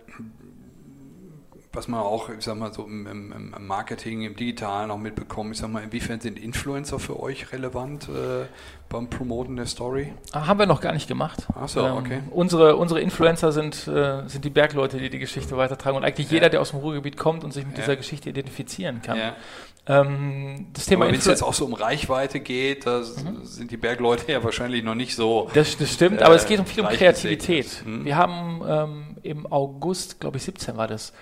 [1.73, 5.53] was man auch, ich sag mal, so im, im, im, Marketing, im Digitalen auch mitbekommen,
[5.53, 8.47] ich sag mal, inwiefern sind Influencer für euch relevant äh,
[8.91, 10.13] beim Promoten der Story?
[10.33, 11.47] Ah, haben wir noch gar nicht gemacht.
[11.55, 12.21] Ach so, ähm, okay.
[12.31, 16.35] Unsere, unsere Influencer sind, äh, sind die Bergleute, die die Geschichte weitertragen und eigentlich ja.
[16.35, 17.85] jeder, der aus dem Ruhrgebiet kommt und sich mit ja.
[17.85, 19.19] dieser Geschichte identifizieren kann.
[19.19, 19.37] Ja.
[19.85, 23.45] Ähm, das Thema wenn es jetzt auch so um Reichweite geht, da mhm.
[23.45, 25.51] sind die Bergleute ja wahrscheinlich noch nicht so.
[25.55, 27.83] Das, das stimmt, äh, aber es geht um viel um Kreativität.
[27.85, 28.05] Mhm.
[28.05, 31.13] Wir haben ähm, im August, glaube ich, 17 war das,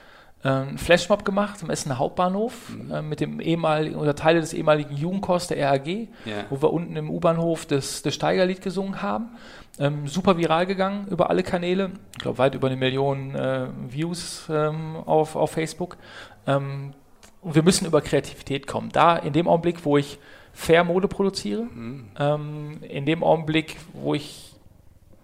[0.42, 2.90] einen Flashmob gemacht im Essener Hauptbahnhof mhm.
[2.90, 6.08] äh, mit dem ehemaligen oder Teile des ehemaligen Jugendkurs der RAG, yeah.
[6.48, 9.36] wo wir unten im U-Bahnhof das, das Steigerlied gesungen haben.
[9.78, 11.90] Ähm, super viral gegangen über alle Kanäle.
[12.12, 15.98] Ich glaube, weit über eine Million äh, Views ähm, auf, auf Facebook.
[16.46, 16.94] Ähm,
[17.42, 18.90] und wir müssen über Kreativität kommen.
[18.92, 20.18] Da, in dem Augenblick, wo ich
[20.52, 22.08] fair Mode produziere, mhm.
[22.18, 24.54] Ähm, in dem Augenblick, wo ich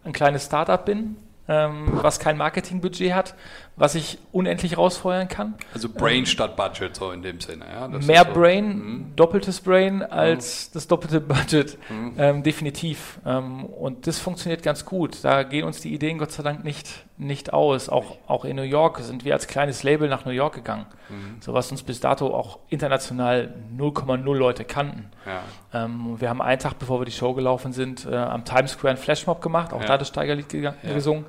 [0.04, 1.16] ein kleines Startup bin,
[1.48, 3.34] ähm, was kein Marketingbudget hat,
[3.78, 5.54] was ich unendlich rausfeuern kann.
[5.74, 7.66] Also Brain ähm, statt Budget, so in dem Sinne.
[7.70, 7.88] Ja?
[7.88, 8.32] mehr so.
[8.32, 9.16] Brain, mhm.
[9.16, 10.70] doppeltes Brain als mhm.
[10.74, 12.14] das doppelte Budget, mhm.
[12.16, 13.18] ähm, definitiv.
[13.26, 15.22] Ähm, und das funktioniert ganz gut.
[15.22, 17.90] Da gehen uns die Ideen Gott sei Dank nicht, nicht aus.
[17.90, 20.86] Auch, auch in New York sind wir als kleines Label nach New York gegangen.
[21.10, 21.36] Mhm.
[21.40, 25.10] So was uns bis dato auch international 0,0 Leute kannten.
[25.26, 25.84] Ja.
[25.84, 28.94] Ähm, wir haben einen Tag, bevor wir die Show gelaufen sind, äh, am Times Square
[28.94, 29.86] ein Flashmob gemacht, auch ja.
[29.86, 31.26] da das Steigerlied ge gesungen.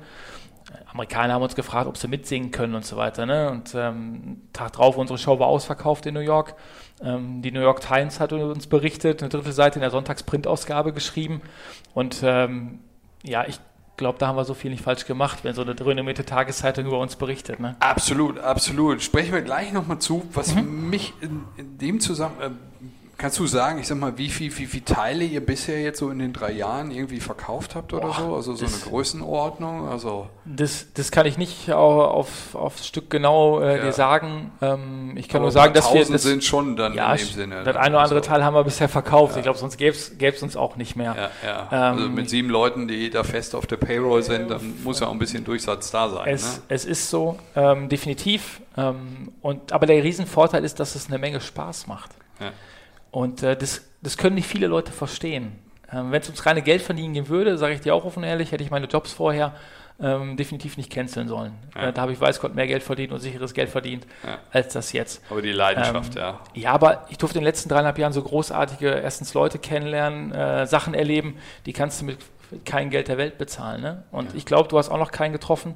[0.92, 3.26] Amerikaner haben uns gefragt, ob sie mitsingen können und so weiter.
[3.26, 3.50] Ne?
[3.50, 6.54] Und ähm, Tag drauf, unsere Show war ausverkauft in New York.
[7.02, 11.42] Ähm, die New York Times hat uns berichtet, eine dritte Seite in der Sonntagsprintausgabe geschrieben.
[11.94, 12.80] Und ähm,
[13.22, 13.60] ja, ich
[13.96, 16.98] glaube, da haben wir so viel nicht falsch gemacht, wenn so eine renommierte Tageszeitung über
[16.98, 17.60] uns berichtet.
[17.60, 17.76] Ne?
[17.80, 19.02] Absolut, absolut.
[19.02, 20.88] Sprechen wir gleich nochmal zu, was mhm.
[20.88, 22.84] mich in, in, dem Zusammenhang, äh,
[23.18, 26.08] Kannst du sagen, ich sag mal, wie viel, wie, wie Teile ihr bisher jetzt so
[26.10, 28.34] in den drei Jahren irgendwie verkauft habt oder Boah, so?
[28.36, 29.88] Also so eine Größenordnung?
[29.88, 33.84] Also das, das kann ich nicht auf, aufs Stück genau äh, ja.
[33.86, 34.52] dir sagen.
[34.62, 36.04] Ähm, ich kann Aber nur sagen, dass wir.
[36.04, 37.64] Das sind schon dann ja, in dem Sinne.
[37.64, 39.32] Das eine oder andere also, Teil haben wir bisher verkauft.
[39.32, 39.38] Ja.
[39.38, 41.16] Ich glaube, sonst gäbe es uns auch nicht mehr.
[41.16, 41.68] Ja, ja.
[41.70, 45.00] Also ähm, also mit sieben Leuten, die da fest auf der Payroll sind, dann muss
[45.00, 46.28] ja auch ein bisschen Durchsatz da sein.
[46.28, 46.62] Es, ne?
[46.68, 48.60] es ist so, ähm, definitiv.
[48.76, 52.10] Ähm, und, aber der Riesenvorteil ist, dass es eine Menge Spaß macht.
[52.38, 52.52] Ja.
[53.10, 55.58] Und äh, das, das können nicht viele Leute verstehen.
[55.92, 58.52] Ähm, Wenn es ums reine Geld verdienen gehen würde, sage ich dir auch offen ehrlich,
[58.52, 59.54] hätte ich meine Jobs vorher
[60.00, 61.54] ähm, definitiv nicht canceln sollen.
[61.74, 61.88] Ja.
[61.88, 64.38] Äh, da habe ich weiß Gott mehr Geld verdient und sicheres Geld verdient ja.
[64.52, 65.22] als das jetzt.
[65.30, 66.40] Aber die Leidenschaft, ähm, ja.
[66.54, 70.66] Ja, aber ich durfte in den letzten dreieinhalb Jahren so großartige, erstens Leute kennenlernen, äh,
[70.66, 72.18] Sachen erleben, die kannst du mit
[72.64, 73.82] kein Geld der Welt bezahlen.
[73.82, 74.04] Ne?
[74.10, 74.36] Und ja.
[74.36, 75.74] ich glaube, du hast auch noch keinen getroffen,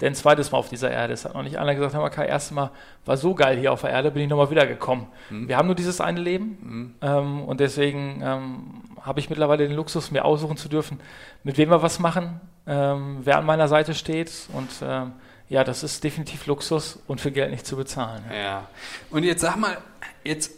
[0.00, 1.24] der ein zweites Mal auf dieser Erde ist.
[1.24, 2.70] Hat noch nicht einer gesagt, hör mal, Kai, erstes Mal
[3.04, 5.06] war so geil hier auf der Erde, bin ich nochmal wiedergekommen.
[5.30, 5.48] Mhm.
[5.48, 6.94] Wir haben nur dieses eine Leben mhm.
[7.00, 11.00] ähm, und deswegen ähm, habe ich mittlerweile den Luxus, mir aussuchen zu dürfen,
[11.44, 15.12] mit wem wir was machen, ähm, wer an meiner Seite steht und ähm,
[15.48, 18.24] ja, das ist definitiv Luxus und für Geld nicht zu bezahlen.
[18.30, 18.68] Ja, ja.
[19.10, 19.76] und jetzt sag mal,
[20.24, 20.52] jetzt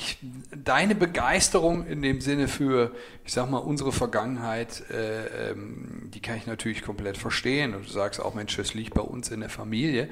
[0.00, 0.18] ich,
[0.56, 2.92] deine Begeisterung in dem Sinne für,
[3.24, 7.74] ich sag mal, unsere Vergangenheit, äh, ähm, die kann ich natürlich komplett verstehen.
[7.74, 10.08] Und du sagst auch, Mensch, das liegt bei uns in der Familie.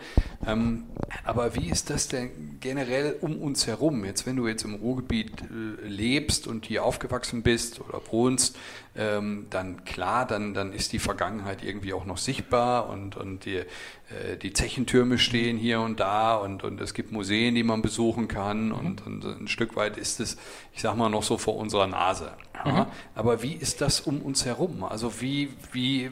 [0.46, 0.85] Ähm,
[1.24, 4.05] aber wie ist das denn generell um uns herum?
[4.05, 8.57] Jetzt, wenn du jetzt im Ruhrgebiet äh, lebst und hier aufgewachsen bist oder wohnst,
[8.99, 13.59] ähm, dann klar, dann, dann ist die Vergangenheit irgendwie auch noch sichtbar und, und die,
[13.59, 18.27] äh, die Zechentürme stehen hier und da und, und es gibt Museen, die man besuchen
[18.27, 20.37] kann und, und ein Stück weit ist es,
[20.75, 22.33] ich sag mal, noch so vor unserer Nase.
[22.65, 22.73] Ja?
[22.73, 22.87] Mhm.
[23.15, 24.83] Aber wie ist das um uns herum?
[24.83, 26.11] Also wie, wie,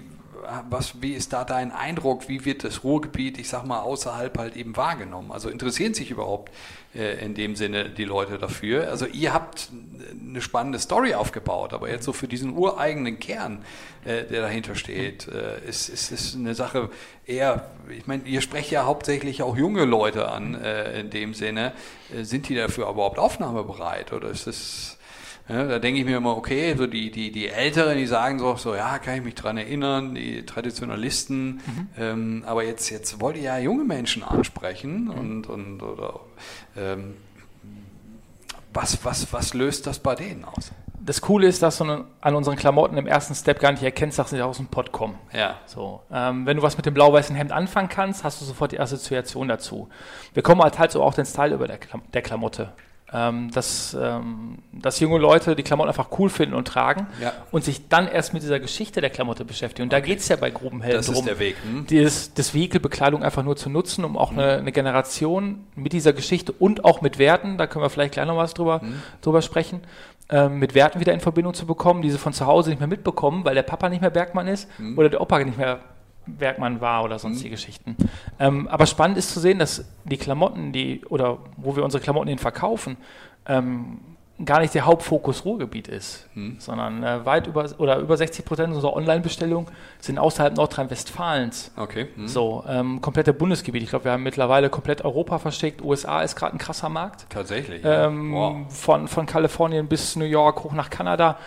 [0.70, 2.28] was, wie ist da dein Eindruck?
[2.28, 5.32] Wie wird das Ruhrgebiet, ich sag mal, außerhalb halt eben wahrgenommen?
[5.32, 6.52] Also interessieren sich überhaupt
[6.94, 8.88] äh, in dem Sinne die Leute dafür?
[8.88, 9.70] Also ihr habt
[10.20, 13.64] eine spannende Story aufgebaut, aber jetzt so für diesen ureigenen Kern,
[14.04, 16.90] äh, der dahinter steht, äh, ist, ist, ist eine Sache
[17.26, 21.72] eher, ich meine, ihr sprecht ja hauptsächlich auch junge Leute an äh, in dem Sinne.
[22.14, 24.95] Äh, sind die dafür überhaupt aufnahmebereit oder ist das
[25.48, 28.56] ja, da denke ich mir immer, okay, so die, die, die Älteren, die sagen so,
[28.56, 31.88] so, ja, kann ich mich dran erinnern, die Traditionalisten, mhm.
[31.96, 35.10] ähm, aber jetzt, jetzt wollt ihr ja junge Menschen ansprechen mhm.
[35.10, 36.20] und, und oder,
[36.76, 37.14] ähm,
[38.72, 40.72] was, was, was löst das bei denen aus?
[40.98, 41.84] Das Coole ist, dass du
[42.20, 45.16] an unseren Klamotten im ersten Step gar nicht erkennst, dass sie aus dem Pott kommen.
[45.32, 45.54] Ja.
[45.66, 48.80] So, ähm, wenn du was mit dem blau-weißen Hemd anfangen kannst, hast du sofort die
[48.80, 49.88] Assoziation dazu.
[50.34, 52.72] Wir kommen halt halt so auch den Style über der, Klam der Klamotte
[53.12, 57.32] ähm, dass, ähm, dass junge Leute die Klamotten einfach cool finden und tragen ja.
[57.52, 59.84] und sich dann erst mit dieser Geschichte der Klamotte beschäftigen.
[59.84, 61.86] Und da geht es ja bei Grubenhelden das drum, ist der Weg, hm?
[61.86, 64.38] dieses, das Vehikelbekleidung einfach nur zu nutzen, um auch hm.
[64.38, 68.26] eine, eine, Generation mit dieser Geschichte und auch mit Werten, da können wir vielleicht gleich
[68.26, 69.00] noch was drüber, hm.
[69.22, 69.82] drüber sprechen,
[70.28, 73.44] ähm, mit Werten wieder in Verbindung zu bekommen, diese von zu Hause nicht mehr mitbekommen,
[73.44, 74.98] weil der Papa nicht mehr Bergmann ist hm.
[74.98, 75.78] oder der Opa nicht mehr
[76.26, 77.54] Bergmann war oder sonstige mhm.
[77.54, 77.96] Geschichten.
[78.38, 82.28] Ähm, aber spannend ist zu sehen, dass die Klamotten, die oder wo wir unsere Klamotten
[82.28, 82.96] hin verkaufen,
[83.46, 83.98] ähm,
[84.44, 86.56] gar nicht der Hauptfokus Ruhrgebiet ist, hm.
[86.58, 89.66] sondern äh, weit über oder über 60 Prozent unserer Online-Bestellungen
[89.98, 91.72] sind außerhalb Nordrhein-Westfalens.
[91.76, 92.08] Okay.
[92.14, 92.28] Hm.
[92.28, 93.82] So, ähm, komplette Bundesgebiet.
[93.82, 95.82] Ich glaube, wir haben mittlerweile komplett Europa verschickt.
[95.82, 97.26] USA ist gerade ein krasser Markt.
[97.30, 97.80] Tatsächlich.
[97.84, 98.56] Ähm, wow.
[98.68, 101.38] von, von Kalifornien bis New York hoch nach Kanada.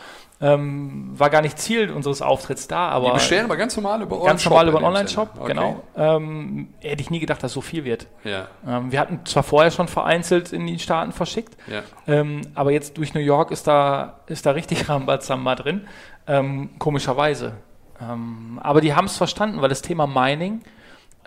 [0.41, 3.08] Ähm, war gar nicht Ziel unseres Auftritts da, aber.
[3.08, 5.47] Die bestellen aber ganz normal über Ganz normal über einen Online-Shop, okay.
[5.47, 5.84] genau.
[5.97, 8.08] Ähm, hätte ich nie gedacht, dass so viel wird.
[8.23, 8.47] Ja.
[8.65, 11.82] Ähm, wir hatten zwar vorher schon vereinzelt in die Staaten verschickt, ja.
[12.08, 15.88] Ähm, aber jetzt durch New York ist da, ist da richtig Rambazamba drin,
[16.25, 17.56] ähm, komischerweise.
[18.02, 20.62] Ähm, aber die haben es verstanden, weil das Thema Mining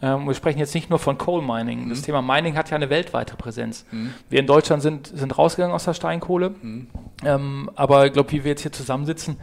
[0.03, 1.85] ähm, wir sprechen jetzt nicht nur von Coal Mining.
[1.85, 1.91] Mhm.
[1.91, 3.87] Das Thema Mining hat ja eine weltweite Präsenz.
[3.93, 4.13] Mhm.
[4.29, 6.55] Wir in Deutschland sind, sind rausgegangen aus der Steinkohle.
[6.61, 6.89] Mhm.
[7.25, 9.37] Ähm, aber ich glaube, wie wir jetzt hier zusammensitzen,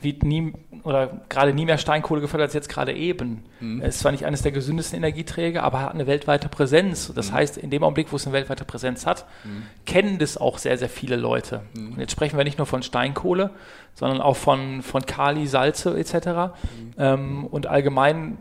[0.00, 3.42] wird nie oder gerade nie mehr Steinkohle gefördert als jetzt gerade eben.
[3.60, 3.82] Mhm.
[3.82, 7.12] Es ist zwar nicht eines der gesündesten Energieträger, aber hat eine weltweite Präsenz.
[7.14, 7.34] Das mhm.
[7.34, 9.64] heißt, in dem Augenblick, wo es eine weltweite Präsenz hat, mhm.
[9.84, 11.62] kennen das auch sehr, sehr viele Leute.
[11.74, 11.92] Mhm.
[11.94, 13.50] Und jetzt sprechen wir nicht nur von Steinkohle,
[13.94, 16.54] sondern auch von, von Kali, Salze etc.
[16.96, 18.38] Ähm, und allgemein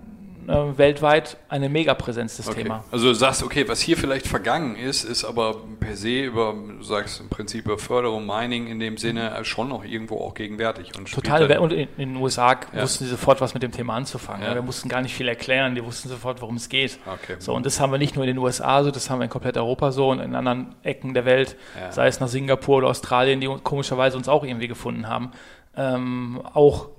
[0.48, 2.64] äh, weltweit eine Megapräsenz, das okay.
[2.64, 2.84] Thema.
[2.92, 6.84] Also du sagst, okay, was hier vielleicht vergangen ist, ist aber per se über, du
[6.84, 9.46] sagst im Prinzip über Förderung, Mining in dem Sinne mhm.
[9.46, 10.98] schon noch irgendwo auch gegenwärtig.
[10.98, 12.82] Und Total, und in, in, den USA ja.
[12.82, 14.44] wussten sie sofort, was mit dem Thema anzufangen.
[14.44, 14.54] Ja.
[14.54, 17.00] Wir mussten gar nicht viel erklären, die wussten sofort, worum es geht.
[17.06, 17.36] Okay.
[17.40, 19.30] So, und das haben wir nicht nur in den USA so, das haben wir in
[19.30, 21.92] komplett Europa so und in anderen Ecken der Welt, ja.
[21.92, 25.32] sei es nach Singapur oder Australien, die komischerweise uns auch irgendwie gefunden haben.
[25.78, 26.90] Ähm, auch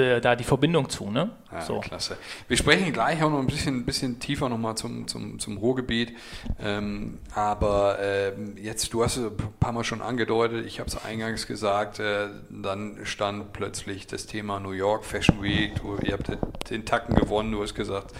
[0.00, 1.10] de, da die Verbindung zu.
[1.10, 1.30] Ne?
[1.52, 1.80] Ja, so.
[1.80, 2.16] Klasse.
[2.48, 6.16] Wir sprechen gleich auch noch ein bisschen, bisschen tiefer nochmal zum, zum, zum Ruhrgebiet.
[6.60, 11.02] Ähm, aber äh, jetzt, du hast es ein paar Mal schon angedeutet, ich habe es
[11.04, 15.74] eingangs gesagt, äh, dann stand plötzlich das Thema New York Fashion Week.
[15.80, 16.30] Du, ihr habt
[16.70, 18.12] den Tacken gewonnen, du hast gesagt,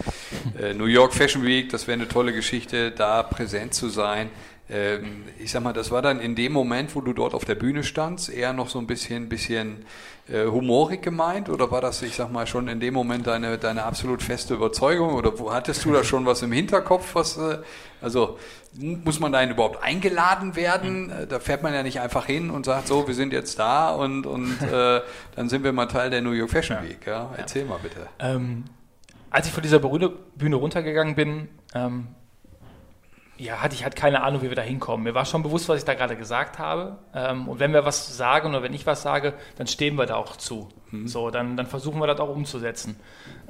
[0.59, 4.29] äh, New York Fashion Week, das wäre eine tolle Geschichte, da präsent zu sein.
[4.71, 7.55] Ähm, ich sag mal, das war dann in dem Moment, wo du dort auf der
[7.55, 9.85] Bühne standst, eher noch so ein bisschen, bisschen
[10.31, 13.83] äh, humorig gemeint oder war das, ich sag mal, schon in dem Moment deine, deine
[13.83, 17.57] absolut feste Überzeugung oder wo, hattest du da schon was im Hinterkopf, was, äh,
[18.01, 18.37] also
[18.73, 21.07] muss man da überhaupt eingeladen werden?
[21.07, 21.27] Mhm.
[21.29, 24.25] Da fährt man ja nicht einfach hin und sagt, so, wir sind jetzt da und,
[24.25, 25.01] und äh,
[25.35, 27.05] dann sind wir mal Teil der New York Fashion Week.
[27.05, 27.31] Ja?
[27.37, 27.67] Erzähl ja.
[27.69, 28.07] mal bitte.
[28.19, 28.65] Ähm,
[29.29, 32.07] als ich von dieser Bühne runtergegangen bin, ähm,
[33.41, 35.03] ja, hatte ich halt keine Ahnung, wie wir da hinkommen.
[35.03, 36.99] Mir war schon bewusst, was ich da gerade gesagt habe.
[37.13, 40.15] Ähm, und wenn wir was sagen oder wenn ich was sage, dann stehen wir da
[40.15, 40.69] auch zu.
[40.91, 41.07] Mhm.
[41.07, 42.97] So, dann, dann versuchen wir das auch umzusetzen.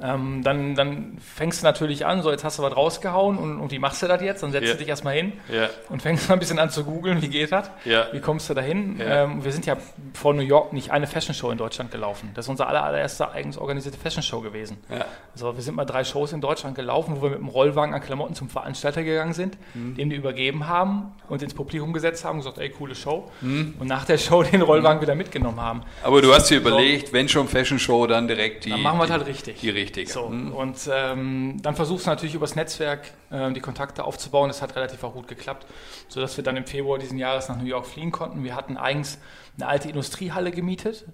[0.00, 3.70] Ähm, dann, dann fängst du natürlich an, so jetzt hast du was rausgehauen und, und
[3.70, 4.42] wie machst du das jetzt?
[4.42, 4.72] Dann setzt yeah.
[4.72, 5.70] du dich erstmal hin yeah.
[5.88, 7.70] und fängst mal ein bisschen an zu googeln, wie geht das?
[7.86, 8.08] Yeah.
[8.12, 9.00] Wie kommst du dahin?
[9.00, 9.76] Ähm, wir sind ja
[10.14, 12.30] vor New York nicht eine Fashion Show in Deutschland gelaufen.
[12.34, 14.78] Das ist unsere allererste eigens organisierte Fashion Show gewesen.
[14.90, 15.04] Ja.
[15.32, 18.00] Also wir sind mal drei Shows in Deutschland gelaufen, wo wir mit dem Rollwagen an
[18.00, 19.94] Klamotten zum Veranstalter gegangen sind, mhm.
[19.96, 23.30] dem die übergeben haben und ins Publikum gesetzt haben und gesagt, ey, coole Show.
[23.40, 23.74] Mhm.
[23.78, 25.82] Und nach der Show den Rollwagen wieder mitgenommen haben.
[26.02, 28.70] Aber du hast dir überlegt, wenn schon Fashion Show, dann direkt die.
[28.70, 29.60] Dann machen wir es halt richtig.
[29.60, 30.10] Die richtige.
[30.10, 30.52] So, mhm.
[30.52, 34.48] Und ähm, dann versuchst du natürlich übers Netzwerk äh, die Kontakte aufzubauen.
[34.48, 35.66] Das hat relativ auch gut geklappt,
[36.08, 38.44] sodass wir dann im Februar diesen Jahres nach New York fliegen konnten.
[38.44, 39.18] Wir hatten eigens
[39.56, 41.04] eine alte Industriehalle gemietet.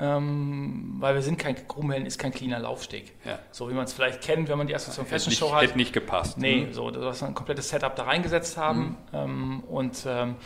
[0.00, 3.14] Ähm, weil wir sind kein, Krummhellen ist kein cleaner Laufsteg.
[3.24, 3.40] Ja.
[3.50, 5.62] So wie man es vielleicht kennt, wenn man die Assoziation Fashion Show hat.
[5.62, 6.38] Hätte nicht gepasst.
[6.38, 6.72] Nee, mhm.
[6.72, 8.80] so, dass wir ein komplettes Setup da reingesetzt haben.
[8.80, 8.96] Mhm.
[9.12, 10.36] Ähm, und ähm,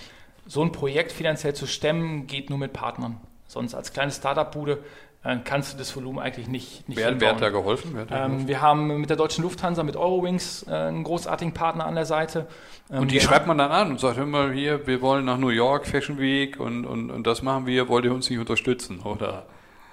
[0.47, 3.21] so ein Projekt finanziell zu stemmen, geht nur mit Partnern.
[3.47, 4.83] Sonst als kleine Startup-Bude
[5.23, 7.97] dann kannst du das Volumen eigentlich nicht, nicht wer, wer hat da geholfen?
[7.97, 11.87] Hat da ähm, wir haben mit der deutschen Lufthansa, mit Eurowings äh, einen großartigen Partner
[11.87, 12.49] an der Seite.
[12.91, 15.51] Ähm, und die schreibt man dann an und sagt immer hier, wir wollen nach New
[15.51, 19.47] York Fashion Week und, und, und das machen wir, wollt ihr uns nicht unterstützen, oder?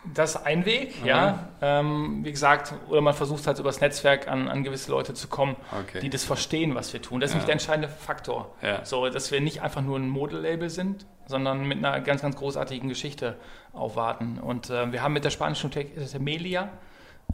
[0.05, 1.07] Das ist ein Weg, mhm.
[1.07, 1.49] ja.
[1.61, 5.55] Ähm, wie gesagt, oder man versucht halt übers Netzwerk an, an gewisse Leute zu kommen,
[5.71, 5.99] okay.
[5.99, 7.19] die das verstehen, was wir tun.
[7.19, 7.35] Das ist ja.
[7.37, 8.55] nämlich der entscheidende Faktor.
[8.61, 8.85] Ja.
[8.85, 12.87] So, dass wir nicht einfach nur ein Modelabel sind, sondern mit einer ganz, ganz großartigen
[12.87, 13.37] Geschichte
[13.73, 14.39] aufwarten.
[14.39, 15.87] Und äh, wir haben mit der spanischen Hotel
[16.19, 16.69] Melia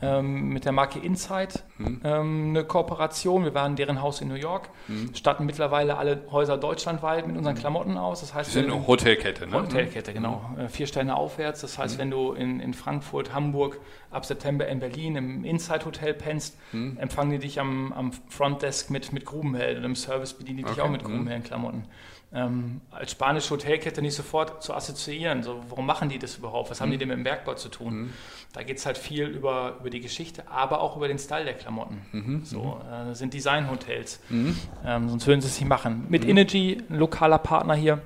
[0.02, 2.02] ähm, mit der Marke Insight hm.
[2.04, 3.44] ähm, eine Kooperation.
[3.44, 5.16] Wir waren in deren Haus in New York, hm.
[5.16, 8.20] statten mittlerweile alle Häuser deutschlandweit mit unseren Klamotten aus.
[8.20, 9.54] Das heißt, das ist eine Hotelkette, ne?
[9.54, 10.50] Hotelkette, genau.
[10.56, 10.66] Hm.
[10.66, 11.62] Äh, vier Sterne aufwärts.
[11.62, 12.00] Das heißt, hm.
[12.00, 13.80] wenn du in, in Frankfurt, Hamburg,
[14.12, 16.98] ab September in Berlin im Insight Hotel pennst, hm.
[16.98, 20.74] empfangen die dich am, am Frontdesk mit, mit Grubenhell und im Service bedienen die dich
[20.74, 20.82] okay.
[20.82, 21.10] auch mit hm.
[21.10, 21.86] Grubenhellen-Klamotten
[22.36, 25.42] ähm, als spanische Hotelkette nicht sofort zu assoziieren.
[25.42, 26.70] So, warum machen die das überhaupt?
[26.70, 27.00] Was haben die mhm.
[27.00, 27.94] denn mit dem Bergbau zu tun?
[27.94, 28.14] Mhm.
[28.52, 31.54] Da geht es halt viel über, über die Geschichte, aber auch über den Style der
[31.54, 32.02] Klamotten.
[32.12, 32.44] Mhm.
[32.44, 33.12] So, mhm.
[33.12, 34.20] äh, sind Designhotels.
[34.30, 34.58] Mhm.
[34.86, 36.06] Ähm, sonst würden sie es nicht machen.
[36.10, 38.02] Mit Energy, ein lokaler Partner hier.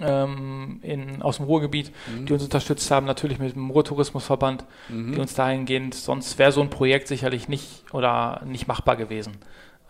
[0.00, 1.92] Ähm, in, aus dem Ruhrgebiet,
[2.26, 6.70] die uns unterstützt haben, natürlich mit dem Ruhrtourismusverband, die uns dahingehend, sonst wäre so ein
[6.70, 9.36] Projekt sicherlich nicht oder nicht machbar gewesen.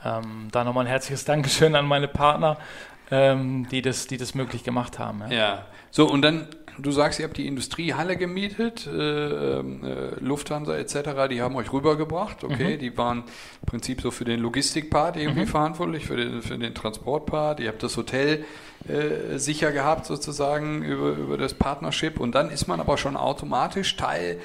[0.05, 2.59] Ähm, da nochmal ein herzliches Dankeschön an meine Partner,
[3.13, 5.23] ähm, die, das, die das möglich gemacht haben.
[5.29, 5.33] Ja.
[5.33, 5.67] ja.
[5.91, 6.49] so und dann,
[6.79, 9.63] du sagst, ihr habt die Industriehalle gemietet, äh, äh,
[10.19, 12.79] Lufthansa etc., die haben euch rübergebracht, okay, mhm.
[12.79, 15.49] die waren im Prinzip so für den Logistikpart irgendwie mhm.
[15.49, 18.47] verantwortlich, für den, für den Transportpart, ihr habt das Hotel
[18.89, 23.95] äh, sicher gehabt sozusagen über, über das Partnership und dann ist man aber schon automatisch
[23.97, 24.41] Teil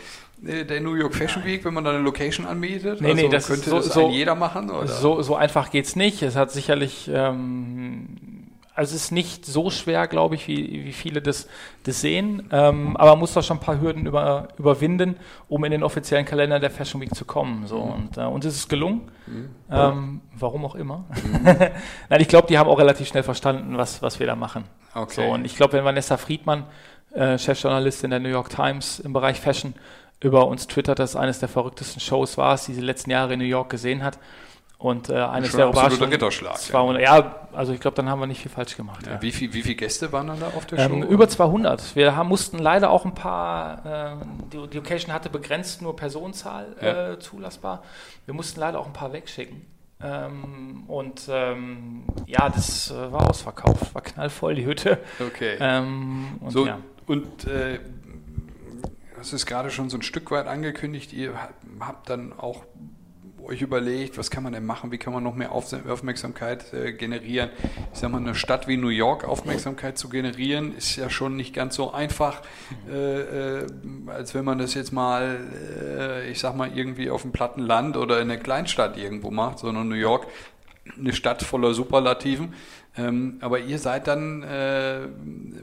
[0.45, 2.99] äh, der New York Fashion Week, wenn man da eine Location anbietet?
[2.99, 4.69] Nee, also nee, das könnte so, das so, jeder machen?
[4.69, 4.87] Oder?
[4.87, 6.21] So, so einfach geht's nicht.
[6.21, 8.36] Es hat sicherlich ähm,
[8.77, 11.47] also es ist nicht so schwer, glaube ich, wie, wie viele das,
[11.83, 15.15] das sehen, ähm, aber man muss da schon ein paar Hürden über, überwinden,
[15.49, 17.65] um in den offiziellen Kalender der Fashion Week zu kommen.
[17.65, 17.83] So.
[17.83, 17.91] Mhm.
[17.91, 19.49] Und äh, uns ist es gelungen, mhm.
[19.71, 21.05] ähm, warum auch immer.
[21.09, 21.43] Mhm.
[22.09, 24.65] Nein, ich glaube, die haben auch relativ schnell verstanden, was, was wir da machen.
[24.93, 25.25] Okay.
[25.25, 26.65] So, und ich glaube, wenn Vanessa Friedmann
[27.13, 29.73] äh, Chefjournalistin der New York Times im Bereich Fashion,
[30.19, 33.45] über uns twittert, dass eines der verrücktesten Shows war, die sie letzten Jahre in New
[33.45, 34.17] York gesehen hat.
[34.79, 36.11] Und äh, eines Schon der Überraschungen.
[36.11, 37.35] Ritterschlag, 200, ja.
[37.51, 39.07] also ich glaube, dann haben wir nicht viel falsch gemacht.
[39.07, 40.93] Ja, wie, viel, wie viele Gäste waren dann da auf der Show?
[40.93, 41.95] Ähm, über 200.
[41.95, 43.85] Wir haben, mussten leider auch ein paar,
[44.21, 47.13] äh, die, die Location hatte begrenzt nur Personenzahl Ja.
[47.13, 47.81] äh, zulassbar.
[48.25, 49.65] Wir mussten leider auch ein paar wegschicken.
[49.99, 54.99] Ähm, und ähm, ja, das äh, war ausverkauft, war knallvoll die Hütte.
[55.19, 55.57] Okay.
[55.59, 56.77] Ähm, und so, ja.
[57.07, 57.79] und äh,
[59.17, 61.13] das ist gerade schon so ein Stück weit angekündigt.
[61.13, 62.63] Ihr ha- habt dann auch
[63.47, 66.93] euch überlegt, was kann man denn machen, wie kann man noch mehr Auf Aufmerksamkeit äh,
[66.93, 67.49] generieren.
[67.93, 71.53] Ich sag mal, eine Stadt wie New York Aufmerksamkeit zu generieren, ist ja schon nicht
[71.53, 72.41] ganz so einfach,
[72.89, 73.67] äh, äh,
[74.07, 75.39] als wenn man das jetzt mal,
[75.97, 79.59] äh, ich sag mal, irgendwie auf dem platten Land oder in einer Kleinstadt irgendwo macht,
[79.59, 80.27] sondern New York,
[80.97, 82.53] eine Stadt voller Superlativen.
[82.97, 85.01] Ähm, aber ihr seid dann äh,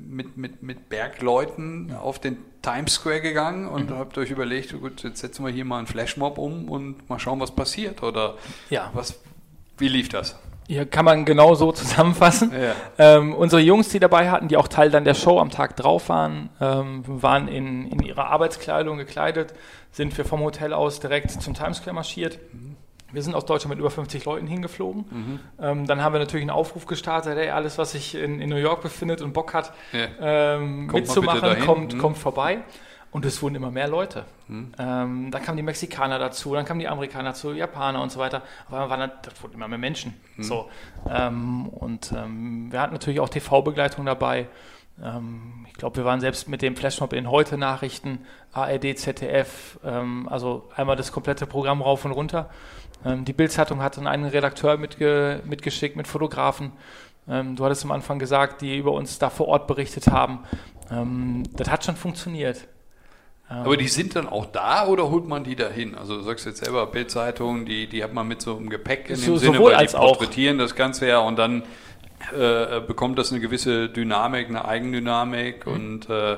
[0.00, 3.98] mit, mit, mit Bergleuten auf den Times Square gegangen und Mhm.
[3.98, 7.40] habt euch überlegt, gut, jetzt setzen wir hier mal einen Flashmob um und mal schauen,
[7.40, 8.02] was passiert.
[8.02, 8.34] Oder
[8.70, 8.90] Ja.
[8.94, 9.18] was,
[9.78, 10.38] wie lief das?
[10.66, 12.52] Hier kann man genau so zusammenfassen.
[12.52, 12.74] Ja.
[12.98, 16.08] Ähm, unsere Jungs, die dabei hatten, die auch Teil dann der Show am Tag drauf
[16.08, 19.52] waren, ähm, waren in, in ihrer Arbeitskleidung gekleidet,
[19.92, 22.38] sind wir vom Hotel aus direkt zum Times Square marschiert.
[23.14, 25.04] Wir sind aus Deutschland mit über 50 Leuten hingeflogen.
[25.10, 25.40] Mhm.
[25.60, 28.56] Ähm, dann haben wir natürlich einen Aufruf gestartet, hey, alles, was sich in, in New
[28.56, 30.06] York befindet und Bock hat, Ja.
[30.56, 31.98] ähm, Kommt mitzumachen, kommt, Mhm.
[31.98, 32.58] kommt vorbei.
[33.10, 34.24] Und es wurden immer mehr Leute.
[34.48, 34.72] Mhm.
[34.76, 38.42] Ähm, dann kamen die Mexikaner dazu, dann kamen die Amerikaner dazu, Japaner und so weiter.
[38.66, 40.14] Auf einmal waren das, das wurden immer mehr Menschen.
[40.36, 40.42] Mhm.
[40.42, 40.68] So.
[41.08, 44.48] Ähm, und ähm, wir hatten natürlich auch TV-Begleitung dabei.
[45.02, 48.20] Ähm, ich glaube, wir waren selbst mit dem Flashmob in heute Nachrichten,
[48.52, 52.50] ARD, ZDF, ähm, also einmal das komplette Programm rauf und runter.
[53.04, 56.72] Ähm, die Bildzeitung hat dann einen Redakteur mitge mitgeschickt mit Fotografen.
[57.28, 60.40] Ähm, du hattest am Anfang gesagt, die über uns da vor Ort berichtet haben.
[60.90, 62.68] Ähm, das hat schon funktioniert.
[63.50, 65.94] Ähm, Aber die sind dann auch da oder holt man die da hin?
[65.96, 69.16] Also du sagst jetzt selber Bildzeitung, die, die hat man mit so einem Gepäck in
[69.16, 70.16] So- dem Sinne, weil die auch.
[70.18, 71.62] porträtieren das Ganze ja und dann
[72.32, 76.36] äh, bekommt das eine gewisse Dynamik, eine Eigendynamik und äh,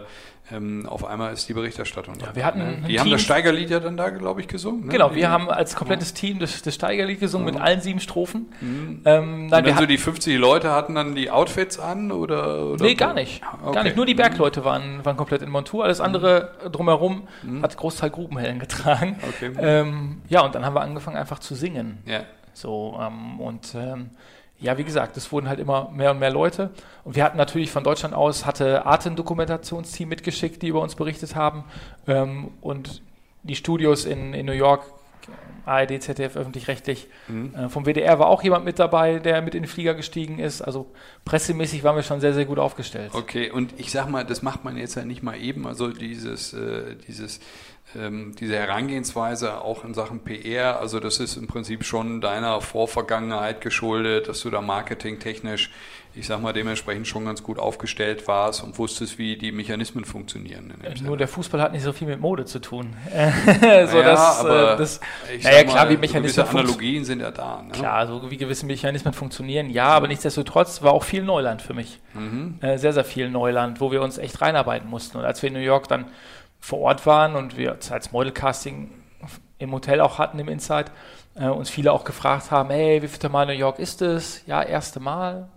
[0.53, 2.37] ähm, auf einmal ist die Berichterstattung da.
[2.37, 2.77] wir hatten ne?
[2.87, 4.87] Die haben Team- das Steigerlied ja dann da, glaube ich, gesungen.
[4.87, 4.93] Ne?
[4.93, 8.47] Genau, Die- wir haben als komplettes Team das, das Steigerlied gesungen mit allen sieben Strophen.
[8.63, 12.65] Ähm, Und nein, wir dann so die 50 Leute hatten dann die Outfits an oder?
[12.67, 13.43] oder nee, gar nicht.
[13.61, 13.75] Okay.
[13.75, 13.97] Gar nicht.
[13.97, 15.83] Nur die Bergleute waren, waren komplett in Montur.
[15.85, 17.27] Alles andere drumherum
[17.61, 19.19] hat Großteil Grubenhellen getragen.
[19.29, 19.51] Okay.
[19.59, 21.99] Ähm, ja, und dann haben wir angefangen einfach zu singen.
[22.07, 22.21] Ja.
[22.53, 24.11] So, ähm, und ähm,
[24.59, 26.71] ja, wie gesagt, es wurden halt immer mehr und mehr Leute.
[27.05, 30.95] Und wir hatten natürlich von Deutschland aus, hatte Arte ein Dokumentationsteam mitgeschickt, die über uns
[30.95, 31.65] berichtet haben.
[32.07, 33.03] Ähm, und
[33.43, 34.85] die Studios in, in New York,
[35.67, 37.09] ARD, ZDF, öffentlich-rechtlich.
[37.29, 40.63] Äh, vom WDR war auch jemand mit dabei, der mit in den Flieger gestiegen ist.
[40.63, 40.87] Also
[41.25, 43.11] pressemäßig waren wir schon sehr, sehr gut aufgestellt.
[43.15, 46.53] Okay, und ich sag mal, das macht man jetzt ja nicht mal eben, also dieses,
[46.53, 47.41] äh, dieses,
[48.39, 54.29] diese Herangehensweise auch in Sachen PR, also das ist im Prinzip schon deiner Vorvergangenheit geschuldet,
[54.29, 55.71] dass du da marketingtechnisch,
[56.15, 60.75] ich sag mal, dementsprechend schon ganz gut aufgestellt warst und wusstest, wie die Mechanismen funktionieren.
[60.83, 61.09] Äh, Sinne.
[61.09, 62.95] Nur der Fußball hat nicht so viel mit Mode zu tun.
[63.11, 65.01] so, ja, dass, aber äh, das,
[65.35, 67.63] ich naja, mal, klar, wie so Mechanismen Analogien sind ja da.
[67.63, 67.73] Ne?
[67.73, 72.01] Klar, also wie gewisse Mechanismen funktionieren, ja, aber nichtsdestotrotz war auch viel Neuland für mich.
[72.15, 72.57] Mhm.
[72.61, 75.19] Äh, sehr, sehr viel Neuland, wo wir uns echt reinarbeiten mussten.
[75.19, 76.07] Und als wir in New York dann
[76.61, 78.91] vor Ort waren und wir als Modelcasting
[79.59, 80.87] im Hotel auch hatten im Inside,
[81.35, 84.45] äh, uns viele auch gefragt haben, hey, wie viel Mal New York ist es?
[84.47, 85.49] Ja, erste Mal.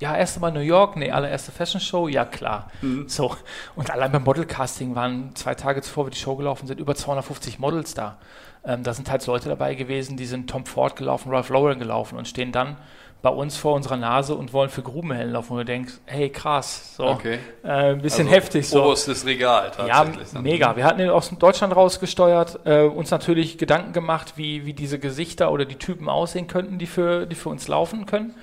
[0.00, 2.70] Ja, erste Mal New York, nee, allererste Fashion Show, ja klar.
[3.08, 3.34] So.
[3.74, 7.58] Und allein beim Modelcasting waren zwei Tage zuvor wir die Show gelaufen sind, über 250
[7.58, 8.18] Models da.
[8.64, 12.16] Ähm, da sind halt Leute dabei gewesen, die sind Tom Ford gelaufen, Ralph Lauren gelaufen
[12.16, 12.76] und stehen dann
[13.20, 15.52] bei uns vor unserer Nase und wollen für Grubenhellen laufen.
[15.52, 17.04] Und du denkst, hey, krass, so.
[17.06, 17.40] Okay.
[17.64, 18.84] Äh, ein bisschen Also heftig so.
[18.84, 20.28] Oberstes Regal Ja, tatsächlich.
[20.32, 20.42] dann.
[20.44, 20.76] mega.
[20.76, 25.50] Wir hatten ihn aus Deutschland rausgesteuert, äh, uns natürlich Gedanken gemacht, wie, wie diese Gesichter
[25.50, 28.34] oder die Typen aussehen könnten, die für, die für uns laufen können.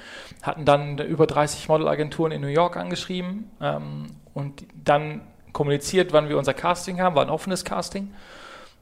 [0.43, 5.21] Hatten dann über 30 Modelagenturen in New York angeschrieben ähm, und dann
[5.53, 8.13] kommuniziert, wann wir unser Casting haben, war ein offenes Casting.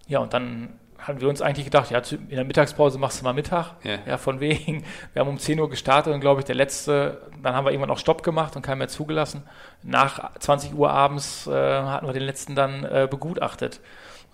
[0.07, 0.69] Ja, und dann
[1.07, 3.73] haben wir uns eigentlich gedacht, ja, in der Mittagspause machst du mal Mittag.
[3.83, 3.99] Ja.
[4.05, 4.83] Ja, von wegen.
[5.13, 7.91] Wir haben um 10 Uhr gestartet und glaube ich, der letzte, dann haben wir irgendwann
[7.91, 9.43] auch Stopp gemacht und keinen mehr zugelassen.
[9.83, 13.81] Nach 20 Uhr abends äh, hatten wir den letzten dann äh, begutachtet.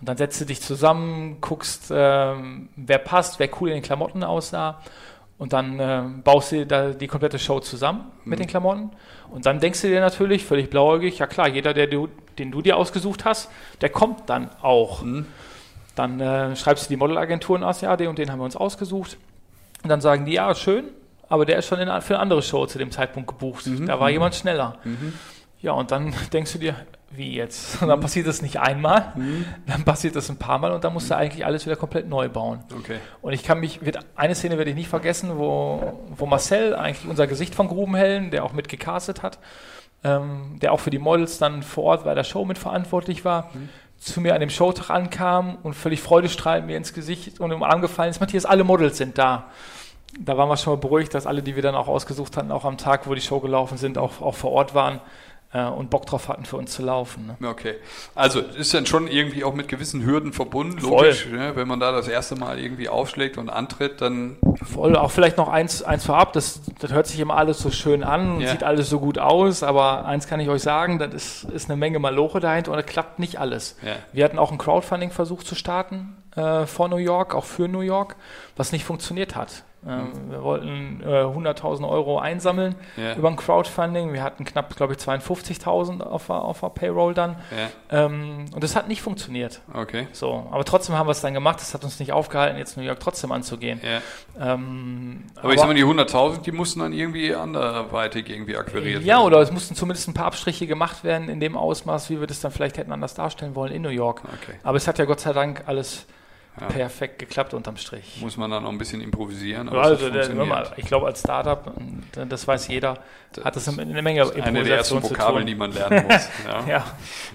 [0.00, 4.24] Und dann setzt du dich zusammen, guckst, ähm, wer passt, wer cool in den Klamotten
[4.24, 4.80] aussah.
[5.36, 8.90] Und dann äh, baust du da die komplette Show zusammen mit den Klamotten.
[9.30, 12.08] Und dann denkst du dir natürlich, völlig blauäugig, ja klar, jeder, der du,
[12.38, 13.50] den du dir ausgesucht hast,
[13.80, 15.02] der kommt dann auch.
[16.00, 19.18] Dann äh, schreibst du die Modelagenturen aus, ja, den und den haben wir uns ausgesucht.
[19.82, 20.84] Und dann sagen die, ja, schön,
[21.28, 23.68] aber der ist schon in, für eine andere Show zu dem Zeitpunkt gebucht.
[23.86, 24.78] Da war jemand schneller.
[25.60, 26.74] Ja, und dann denkst du dir,
[27.10, 27.82] wie jetzt?
[27.82, 29.12] Und dann passiert das nicht einmal,
[29.66, 32.30] dann passiert das ein paar Mal und dann musst du eigentlich alles wieder komplett neu
[32.30, 32.60] bauen.
[32.74, 32.96] Okay.
[33.20, 37.06] Und ich kann mich, wird, eine Szene werde ich nicht vergessen, wo, wo Marcel, eigentlich
[37.06, 39.38] unser Gesicht von Grubenhellen, der auch mit gecastet hat,
[40.02, 43.50] ähm, der auch für die Models dann vor Ort bei der Show mit verantwortlich war,
[44.00, 47.82] zu mir an dem Showtag ankam und völlig freudestrahlend mir ins Gesicht und im Arm
[47.82, 49.50] gefallen ist, Matthias, alle Models sind da.
[50.18, 52.64] Da waren wir schon mal beruhigt, dass alle, die wir dann auch ausgesucht hatten, auch
[52.64, 55.00] am Tag, wo die Show gelaufen sind, auch, auch vor Ort waren
[55.52, 57.34] äh, und Bock drauf hatten, für uns zu laufen.
[57.38, 57.48] Ne?
[57.48, 57.74] Okay.
[58.14, 61.26] Also ist dann schon irgendwie auch mit gewissen Hürden verbunden, logisch.
[61.26, 61.52] Ne?
[61.56, 65.48] Wenn man da das erste Mal irgendwie aufschlägt und antritt, dann Voll, auch vielleicht noch
[65.48, 68.52] eins, eins vorab, das, das hört sich immer alles so schön an Ja.
[68.52, 71.76] sieht alles so gut aus, aber eins kann ich euch sagen, das ist, ist eine
[71.76, 73.76] Menge Maloche dahinter und das klappt nicht alles.
[73.82, 73.96] Ja.
[74.12, 78.16] Wir hatten auch einen Crowdfunding-Versuch zu starten äh, vor New York, auch für New York,
[78.56, 79.64] was nicht funktioniert hat.
[79.86, 83.14] Ähm, Wir wollten äh, 100.000 Euro einsammeln Ja.
[83.16, 84.12] über ein Crowdfunding.
[84.12, 87.36] Wir hatten knapp, glaube ich, 52.000 auf, der- auf der Payroll dann.
[87.90, 89.62] ja, Ähm, und das hat nicht funktioniert.
[89.72, 90.06] okay.
[90.12, 91.60] So, aber trotzdem haben wir es dann gemacht.
[91.60, 93.80] Das hat uns nicht aufgehalten, jetzt New York trotzdem anzugehen.
[93.82, 94.52] Ja.
[94.54, 99.14] Ähm, Aber, ich sag mal, die 100.000, die mussten dann irgendwie anderweitig irgendwie akquiriert ja,
[99.16, 99.26] werden.
[99.26, 102.40] oder es mussten zumindest ein paar Abstriche gemacht werden in dem Ausmaß, wie wir das
[102.40, 104.22] dann vielleicht hätten anders darstellen wollen in New York.
[104.42, 104.58] Okay.
[104.62, 106.06] Aber es hat ja Gott sei Dank alles
[106.58, 106.66] Ja.
[106.66, 108.18] perfekt geklappt unterm Strich.
[108.20, 109.68] Muss man dann noch ein bisschen improvisieren.
[109.68, 112.98] Aber also der, mal, ich glaube als Startup, und das weiß jeder,
[113.44, 116.28] hat das eine, Menge eine der ersten Improvisation Vokabeln, die man lernen muss.
[116.46, 116.66] Ja.
[116.66, 116.84] Ja,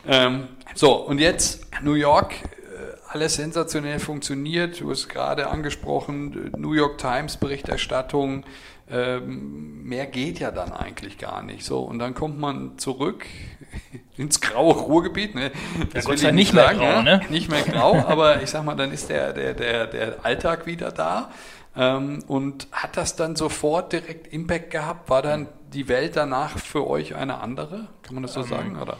[0.07, 4.81] Ähm, so, und jetzt New York, äh, alles sensationell funktioniert.
[4.81, 8.43] Du hast gerade angesprochen, äh, New York Times Berichterstattung.
[8.87, 11.65] Ähm, mehr geht ja dann eigentlich gar nicht.
[11.65, 13.25] So, und dann kommt man zurück
[14.17, 15.33] ins graue Ruhrgebiet.
[15.33, 15.51] Ne?
[15.91, 17.01] Das Gott will ich nicht mehr grau, ja?
[17.01, 17.21] ne?
[17.29, 20.91] Nicht mehr grau, aber ich sag mal, dann ist der, der, der, der Alltag wieder
[20.91, 21.31] da.
[21.75, 25.09] Ähm, und hat das dann sofort direkt Impact gehabt?
[25.09, 27.87] War dann die Welt danach für euch eine andere?
[28.03, 28.77] Kann man das Ähm, so sagen?
[28.79, 28.97] Oder?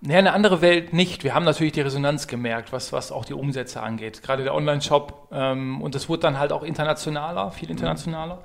[0.00, 1.24] Nee, eine andere Welt nicht.
[1.24, 4.22] Wir haben natürlich die Resonanz gemerkt, was, was auch die Umsätze angeht.
[4.22, 5.28] Gerade der Online-Shop.
[5.32, 8.42] Ähm, und es wurde dann halt auch internationaler, viel internationaler.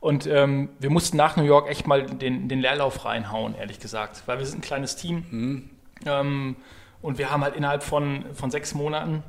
[0.00, 4.24] Und ähm, wir mussten nach New York echt mal den, den Leerlauf reinhauen, ehrlich gesagt.
[4.26, 5.70] Weil wir sind ein kleines Team.
[6.04, 6.56] Ähm,
[7.02, 9.22] und wir haben halt innerhalb von, von sechs Monaten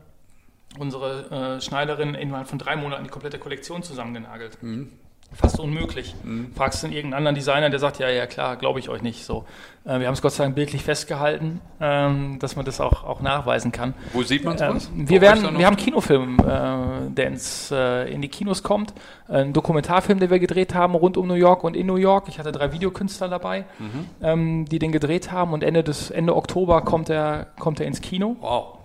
[0.79, 4.57] unsere äh, Schneiderin innerhalb von drei Monaten die komplette Kollektion zusammengenagelt.
[5.33, 6.15] Fast unmöglich.
[6.55, 9.23] Fragst du irgendeinen anderen Designer, der sagt, ja, ja, klar, glaube ich euch nicht.
[9.23, 9.45] So,
[9.85, 13.19] äh, wir haben es Gott sei Dank bildlich festgehalten, ähm, dass man das auch, auch
[13.21, 13.93] nachweisen kann.
[14.13, 14.89] Wo sieht man Ähm, sowas?
[14.95, 18.93] wir, werden, wir haben einen Kinofilm, äh, der ins, äh, in die Kinos kommt.
[19.27, 22.29] Ein Dokumentarfilm, den wir gedreht haben rund um New York und in New York.
[22.29, 24.05] Ich hatte drei Videokünstler dabei, Mhm.
[24.23, 25.53] ähm, die den gedreht haben.
[25.53, 28.37] Und Ende, des, Ende Oktober kommt er, kommt er ins Kino.
[28.39, 28.77] Wow.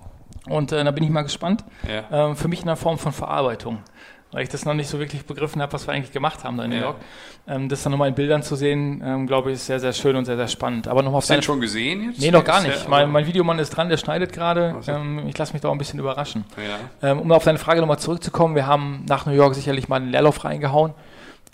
[0.49, 1.65] Und äh, da bin ich mal gespannt.
[1.89, 2.27] Ja.
[2.31, 3.79] Ähm, für mich in einer Form von Verarbeitung.
[4.33, 6.65] Weil ich das noch nicht so wirklich begriffen habe, was wir eigentlich gemacht haben da
[6.65, 6.83] in New Ja.
[6.83, 6.97] York.
[7.47, 10.17] Ähm, das dann nochmal in Bildern zu sehen, ähm, glaube ich, ist sehr, sehr schön
[10.17, 10.89] und sehr, sehr spannend.
[10.89, 12.21] Aber nochmal auf Hast du schon gesehen jetzt?
[12.21, 12.89] Nee, noch gar nicht.
[12.89, 14.77] Mein, mein Videomann ist dran, der schneidet gerade.
[14.81, 14.93] So.
[14.93, 16.45] Ähm, ich lasse mich da auch ein bisschen überraschen.
[16.57, 17.11] Ja.
[17.11, 20.11] Ähm, um auf deine Frage nochmal zurückzukommen, wir haben nach New York sicherlich mal einen
[20.11, 20.95] Leerlauf reingehauen,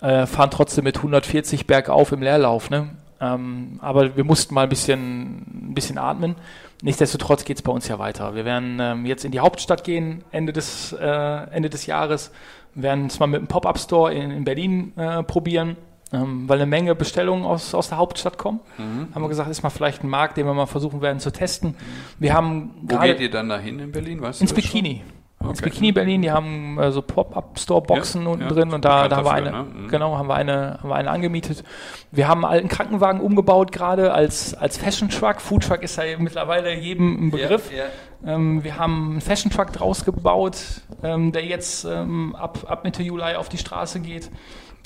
[0.01, 2.69] äh, fahren trotzdem mit 140 bergauf im Leerlauf.
[2.69, 2.91] Ne?
[3.19, 6.35] Ähm, aber wir mussten mal ein bisschen, ein bisschen atmen.
[6.81, 8.35] Nichtsdestotrotz geht es bei uns ja weiter.
[8.35, 11.05] Wir werden ähm, jetzt in die Hauptstadt gehen, Ende des, äh,
[11.51, 12.31] Ende des Jahres,
[12.75, 15.77] werden es mal mit einem Pop-Up-Store in, in Berlin äh, probieren.
[16.11, 18.61] Ähm, weil eine Menge Bestellungen aus, aus der Hauptstadt kommen.
[18.79, 19.13] Mhm.
[19.13, 21.75] Haben wir gesagt, ist mal vielleicht ein Markt, den wir mal versuchen werden zu testen.
[22.17, 24.19] Wir haben Wo geht ihr dann dahin in Berlin?
[24.19, 25.01] Weißt ins das schon?
[25.39, 25.49] Bikini.
[25.49, 25.69] Ins Okay.
[25.69, 29.25] Bikini Berlin, die haben äh, so Pop-Up-Store-Boxen Ja, unten ja, drin und da, da haben
[29.25, 29.63] wir eine, ne?
[29.63, 29.87] Mhm.
[29.87, 31.63] genau, haben wir eine, haben wir eine angemietet.
[32.11, 35.41] Wir haben einen alten Krankenwagen umgebaut gerade als, als Fashion Truck.
[35.41, 37.71] Food Truck ist ja mittlerweile jedem ein Begriff.
[37.71, 37.85] Ja,
[38.25, 38.35] ja.
[38.35, 40.57] Ähm, wir haben einen Fashion Truck draus gebaut,
[41.03, 44.29] ähm, der jetzt ähm, ab, ab Mitte Juli auf die Straße geht.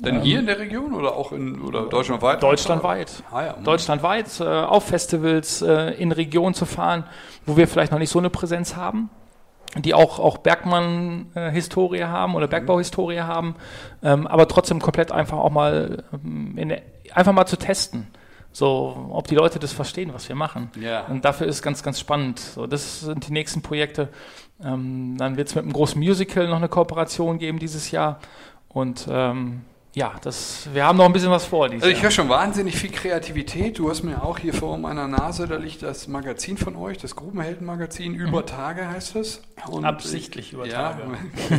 [0.02, 2.44] Denn hier in der Region oder auch in oder deutschlandweit?
[2.44, 3.24] Deutschlandweit.
[3.32, 3.54] Ah, ja.
[3.64, 7.06] Deutschlandweit äh, auf Festivals äh, in Regionen zu fahren,
[7.46, 9.10] wo wir vielleicht noch nicht so eine Präsenz haben,
[9.78, 13.56] die auch, auch Bergmann-Historie haben oder Bergbauhistorie haben,
[14.04, 16.76] ähm, aber trotzdem komplett einfach auch mal ähm, in,
[17.14, 18.08] einfach mal zu testen.
[18.52, 20.70] So, ob die Leute das verstehen, was wir machen.
[20.80, 21.08] Ja.
[21.08, 22.38] Und dafür ist ganz, ganz spannend.
[22.38, 24.10] So, das sind die nächsten Projekte.
[24.64, 28.20] Ähm, dann wird es mit einem großen Musical noch eine Kooperation geben dieses Jahr.
[28.70, 29.62] Und ähm,
[29.96, 32.90] ja, das, wir haben noch ein bisschen was vor Also ich höre schon wahnsinnig viel
[32.90, 33.78] Kreativität.
[33.78, 37.16] Du hast mir auch hier vor meiner Nase, da liegt das Magazin von euch, das
[37.16, 39.42] Grubenhelden-Magazin, über Tage heißt es.
[39.68, 39.86] Und Mhm.
[39.86, 41.04] Absichtlich über ja, Tage.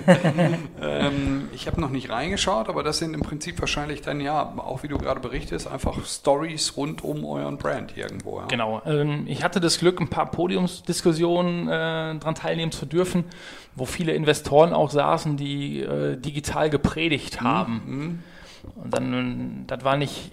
[0.83, 4.83] ähm, ich habe noch nicht reingeschaut, aber das sind im Prinzip wahrscheinlich dann ja, auch
[4.83, 8.41] wie du gerade berichtest, einfach Stories rund um euren Brand irgendwo.
[8.41, 8.47] Ja?
[8.47, 8.83] Genau.
[8.85, 11.71] Ähm, ich hatte das Glück, ein paar Podiumsdiskussionen äh,
[12.19, 13.25] daran teilnehmen zu dürfen,
[13.77, 18.23] wo viele Investoren auch saßen, die äh, digital gepredigt haben.
[18.77, 20.33] Und dann, das war nicht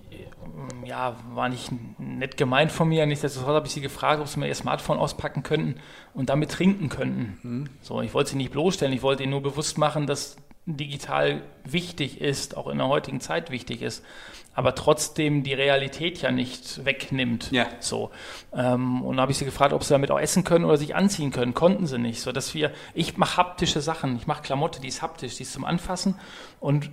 [0.86, 3.06] ja, war nicht nett gemeint von mir.
[3.06, 5.76] Nichtsdestotrotz habe ich sie gefragt, ob sie mir ihr Smartphone auspacken könnten
[6.14, 7.38] und damit trinken könnten.
[7.42, 7.70] Mhm.
[7.82, 12.22] So, ich wollte sie nicht bloßstellen, ich wollte ihnen nur bewusst machen, dass digital wichtig
[12.22, 14.04] ist, auch in der heutigen Zeit wichtig ist,
[14.54, 17.52] aber trotzdem die Realität ja nicht wegnimmt.
[17.52, 17.68] Ja.
[17.80, 18.12] So.
[18.54, 20.96] Ähm, und dann habe ich sie gefragt, ob sie damit auch essen können oder sich
[20.96, 21.54] anziehen können.
[21.54, 22.22] Konnten sie nicht.
[22.22, 25.54] So dass wir, ich mache haptische Sachen, ich mache Klamotte, die ist haptisch, die ist
[25.54, 26.16] zum Anfassen.
[26.60, 26.90] Und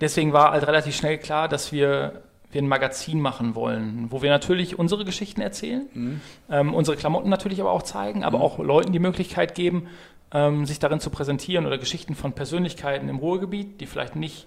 [0.00, 2.22] deswegen war halt relativ schnell klar, dass wir
[2.52, 6.20] wir ein Magazin machen wollen, wo wir natürlich unsere Geschichten erzählen, mhm.
[6.50, 8.44] ähm, unsere Klamotten natürlich aber auch zeigen, aber mhm.
[8.44, 9.88] auch Leuten die Möglichkeit geben,
[10.32, 14.46] ähm, sich darin zu präsentieren oder Geschichten von Persönlichkeiten im Ruhrgebiet, die vielleicht nicht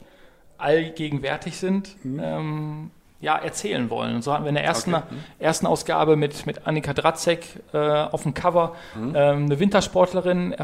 [0.58, 2.20] allgegenwärtig sind, mhm.
[2.24, 2.92] ähm,
[3.22, 4.16] ja, erzählen wollen.
[4.16, 5.06] Und so hatten wir in der ersten, okay.
[5.10, 5.18] mhm.
[5.40, 9.14] ersten Ausgabe mit, mit Annika Dratzek äh, auf dem Cover mhm.
[9.16, 10.56] ähm, eine Wintersportlerin,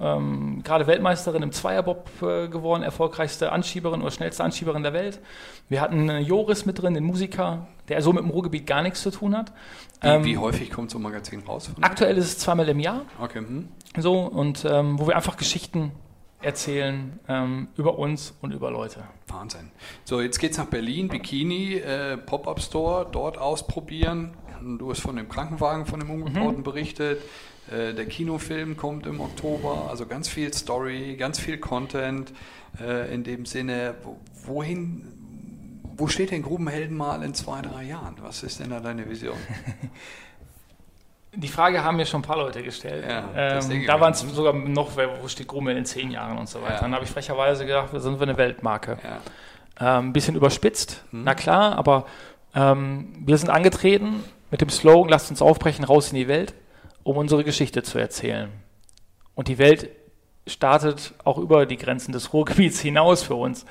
[0.00, 5.20] ähm, gerade Weltmeisterin im Zweierbob äh, geworden, erfolgreichste Anschieberin oder schnellste Anschieberin der Welt.
[5.68, 9.02] Wir hatten äh, Joris mit drin, den Musiker, der so mit dem Ruhrgebiet gar nichts
[9.02, 9.52] zu tun hat.
[10.00, 11.70] Wie, ähm, wie häufig kommt so ein Magazin raus?
[11.82, 13.02] Aktuell ist es zweimal im Jahr.
[13.20, 13.42] Okay.
[13.42, 13.68] Mhm.
[13.96, 15.92] So, und ähm, wo wir einfach Geschichten
[16.40, 19.04] erzählen ähm, über uns und über Leute.
[19.26, 19.70] Wahnsinn.
[20.04, 24.36] So, jetzt geht's nach Berlin, Bikini, äh, Pop-Up Store, dort ausprobieren.
[24.78, 26.64] Du hast von dem Krankenwagen, von dem Umgebauten mhm.
[26.64, 27.22] berichtet.
[27.70, 32.32] Äh, der Kinofilm kommt im Oktober, also ganz viel Story, ganz viel Content.
[32.80, 33.94] Äh, in dem Sinne,
[34.44, 35.06] wohin,
[35.96, 38.16] wo steht denn Grubenhelden mal in zwei, drei Jahren?
[38.20, 39.36] Was ist denn da deine Vision?
[41.40, 43.04] Die Frage haben mir schon ein paar Leute gestellt.
[43.08, 46.60] Ja, ähm, da waren es sogar noch, wo steht Grummel in zehn Jahren und so
[46.60, 46.74] weiter.
[46.74, 46.80] Ja.
[46.80, 48.98] Dann habe ich frecherweise gedacht, wir sind wir eine Weltmarke.
[49.80, 49.98] Ja.
[49.98, 51.22] Ähm, bisschen überspitzt, hm.
[51.22, 52.06] na klar, aber
[52.54, 56.54] ähm, wir sind angetreten mit dem Slogan, lasst uns aufbrechen, raus in die Welt,
[57.04, 58.50] um unsere Geschichte zu erzählen.
[59.36, 59.90] Und die Welt
[60.48, 63.64] startet auch über die Grenzen des Ruhrgebiets hinaus für uns.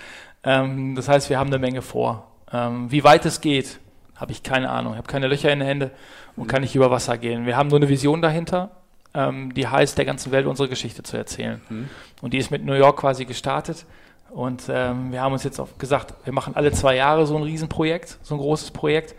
[0.44, 2.32] Ähm, das heißt, wir haben eine Menge vor.
[2.54, 3.80] Ähm, wie weit es geht,
[4.18, 4.94] habe ich keine Ahnung.
[4.94, 5.92] Ich habe keine Löcher in den Händen
[6.36, 7.46] und kann nicht über Wasser gehen.
[7.46, 8.72] Wir haben nur eine Vision dahinter,
[9.14, 11.62] ähm, die heißt, der ganzen Welt unsere Geschichte zu erzählen.
[11.70, 11.90] Mhm.
[12.22, 13.86] Und die ist mit New York quasi gestartet.
[14.30, 17.44] Und ähm, wir haben uns jetzt auch gesagt, wir machen alle zwei Jahre so ein
[17.44, 19.16] Riesenprojekt, so ein großes Projekt.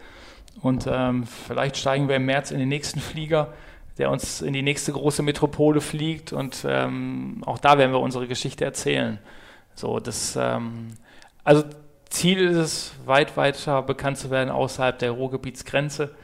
[0.61, 3.55] Und ähm, vielleicht steigen wir im März in den nächsten Flieger,
[3.97, 6.33] der uns in die nächste große Metropole fliegt.
[6.33, 9.19] Und ähm, auch da werden wir unsere Geschichte erzählen.
[9.75, 10.89] So, das, ähm,
[11.45, 11.65] also
[12.11, 16.15] Ziel ist es, weit weiter bekannt zu werden außerhalb der Ruhrgebietsgrenze.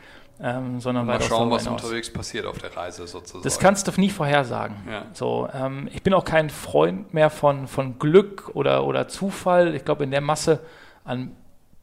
[0.41, 1.85] Ähm, sondern mal schauen, was hinaus.
[1.85, 3.45] unterwegs passiert auf der Reise sozusagen.
[3.45, 4.77] Das kannst du nie vorhersagen.
[4.91, 5.07] Ja.
[5.13, 9.77] So, ähm, ich bin auch kein Freund mehr von, von Glück oder, oder Zufall.
[9.77, 10.59] Ich glaube, in der Masse
[11.05, 11.37] an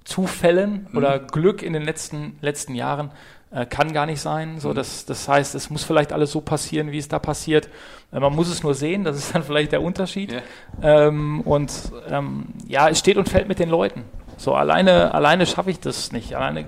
[0.04, 0.98] Zufällen mhm.
[0.98, 3.12] oder Glück in den letzten, letzten Jahren
[3.52, 4.60] äh, kann gar nicht sein.
[4.60, 4.76] So, mhm.
[4.76, 7.70] das, das heißt, es muss vielleicht alles so passieren, wie es da passiert.
[8.12, 10.32] Äh, man muss es nur sehen, das ist dann vielleicht der Unterschied.
[10.32, 11.08] Yeah.
[11.08, 11.72] Ähm, und
[12.10, 14.04] ähm, ja, es steht und fällt mit den Leuten.
[14.38, 16.36] So, alleine, alleine schaffe ich das nicht.
[16.36, 16.66] Alleine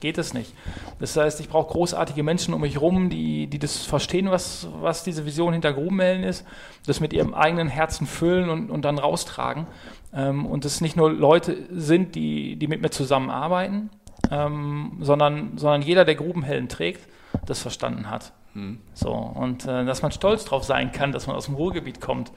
[0.00, 0.54] geht es nicht.
[0.98, 5.04] Das heißt, ich brauche großartige Menschen um mich herum, die, die das verstehen, was, was
[5.04, 6.46] diese Vision hinter Grubenmellen ist,
[6.86, 9.66] das mit ihrem eigenen Herzen füllen und, und dann raustragen.
[10.14, 13.90] Ähm, und es nicht nur Leute sind, die, die mit mir zusammenarbeiten,
[14.30, 17.08] ähm, sondern, sondern jeder, der Grubenhelden trägt,
[17.46, 18.32] das verstanden hat.
[18.54, 18.80] Hm.
[18.94, 22.32] So, und äh, dass man stolz drauf sein kann, dass man aus dem Ruhrgebiet kommt.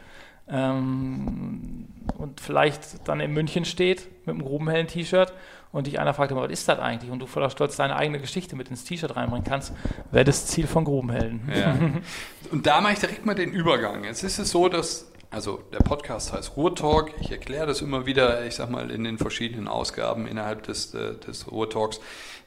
[0.48, 5.34] Ähm, und vielleicht dann in München steht mit einem Grubenhelden-T-Shirt
[5.72, 7.12] und dich einer fragt, was ist das eigentlich?
[7.12, 9.74] Und du voller Stolz deine eigene Geschichte mit ins T-Shirt reinbringen kannst,
[10.12, 11.50] wäre das Ziel von Grubenhelden.
[11.54, 11.76] Ja.
[12.52, 14.04] Und da mache ich direkt mal den Übergang.
[14.04, 17.14] Jetzt ist es so, dass, also der Podcast heißt Ruhrtalk.
[17.20, 21.16] Ich erkläre das immer wieder, ich sag mal, in den verschiedenen Ausgaben innerhalb des, äh,
[21.16, 22.00] des Ruhrtalks.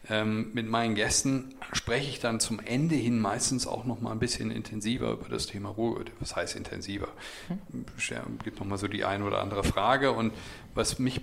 [0.09, 4.21] Ähm, mit meinen Gästen spreche ich dann zum Ende hin meistens auch noch mal ein
[4.21, 6.05] bisschen intensiver über das Thema Ruhe.
[6.21, 7.09] Was heißt intensiver?
[7.97, 8.39] Es hm.
[8.45, 10.13] gibt noch mal so die eine oder andere Frage.
[10.13, 10.33] Und
[10.75, 11.23] was mich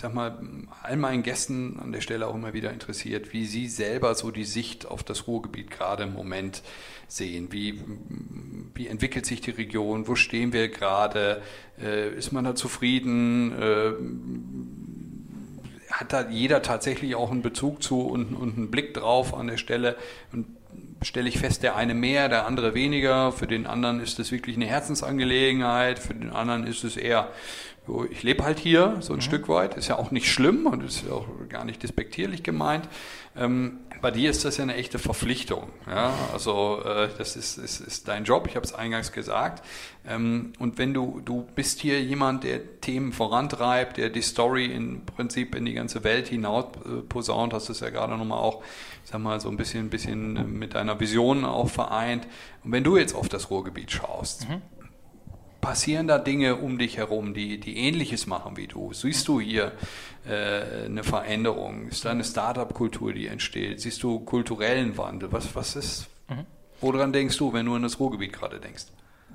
[0.00, 0.38] sag mal,
[0.82, 4.44] all meinen Gästen an der Stelle auch immer wieder interessiert, wie sie selber so die
[4.44, 6.62] Sicht auf das Ruhrgebiet gerade im Moment
[7.06, 7.52] sehen.
[7.52, 7.80] Wie,
[8.80, 10.08] wie entwickelt sich die Region?
[10.08, 11.42] Wo stehen wir gerade?
[11.78, 13.52] Äh, ist man da zufrieden?
[13.52, 13.92] Äh,
[15.92, 19.58] hat da jeder tatsächlich auch einen Bezug zu und, und einen Blick drauf an der
[19.58, 19.96] Stelle?
[20.32, 20.46] Und
[21.02, 23.32] stelle ich fest, der eine mehr, der andere weniger.
[23.32, 27.28] Für den anderen ist es wirklich eine Herzensangelegenheit, für den anderen ist es eher
[27.90, 29.22] so, ich lebe halt hier so ein mhm.
[29.22, 32.88] Stück weit, ist ja auch nicht schlimm und ist ja auch gar nicht despektierlich gemeint.
[33.36, 35.70] Ähm, bei dir ist das ja eine echte Verpflichtung.
[35.88, 36.14] Ja?
[36.32, 39.64] Also äh, das ist, ist, ist dein Job, ich habe es eingangs gesagt.
[40.06, 45.04] Ähm, und wenn du, du bist hier jemand, der Themen vorantreibt, der die Story im
[45.04, 48.62] Prinzip in die ganze Welt hinaus äh, posaunt, hast du es ja gerade nochmal auch,
[49.04, 52.26] sag mal, so ein bisschen, ein bisschen mit deiner Vision auch vereint.
[52.62, 54.62] Und wenn du jetzt auf das Ruhrgebiet schaust, mhm
[55.60, 58.92] passieren da Dinge um dich herum, die, die ähnliches machen wie du?
[58.92, 59.72] Siehst du hier
[60.26, 61.88] äh, eine Veränderung?
[61.88, 63.80] Ist da eine Startup-Kultur, die entsteht?
[63.80, 65.32] Siehst du kulturellen Wandel?
[65.32, 66.46] Was, was ist, mhm.
[66.80, 68.84] woran denkst du, wenn du an das Ruhrgebiet gerade denkst?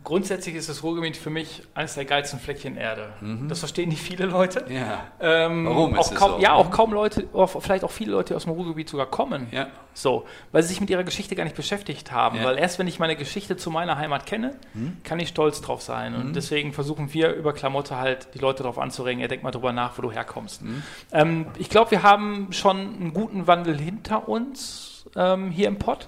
[0.05, 3.09] Grundsätzlich ist das Ruhrgebiet für mich eines der geilsten Fleckchen Erde.
[3.19, 3.49] Mhm.
[3.49, 4.65] Das verstehen nicht viele Leute.
[4.69, 5.07] Ja.
[5.19, 6.39] Ähm, Warum ist auch kaum, so?
[6.39, 7.27] Ja, auch kaum Leute,
[7.59, 9.47] vielleicht auch viele Leute aus dem Ruhrgebiet sogar kommen.
[9.51, 9.67] Ja.
[9.93, 12.37] So, weil sie sich mit ihrer Geschichte gar nicht beschäftigt haben.
[12.37, 12.45] Ja.
[12.45, 14.97] Weil erst wenn ich meine Geschichte zu meiner Heimat kenne, mhm.
[15.03, 16.13] kann ich stolz drauf sein.
[16.15, 16.33] Und mhm.
[16.33, 19.97] deswegen versuchen wir über Klamotte halt die Leute darauf anzuregen, ja, denk mal drüber nach,
[19.97, 20.61] wo du herkommst.
[20.61, 20.83] Mhm.
[21.11, 26.07] Ähm, ich glaube, wir haben schon einen guten Wandel hinter uns ähm, hier im Pott.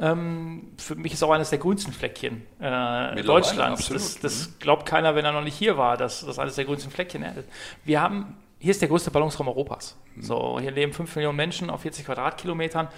[0.00, 3.88] Ähm, für mich ist auch eines der grünsten Fleckchen äh, Deutschlands.
[3.88, 4.54] Das, das, mhm.
[4.58, 7.46] glaubt keiner, wenn er noch nicht hier war, dass das eines der grünsten Fleckchen ist.
[7.84, 9.98] Wir haben, hier ist der größte Ballungsraum Europas.
[10.14, 10.22] Mhm.
[10.22, 12.88] So, hier leben 5 Millionen Menschen auf 40 Quadratkilometern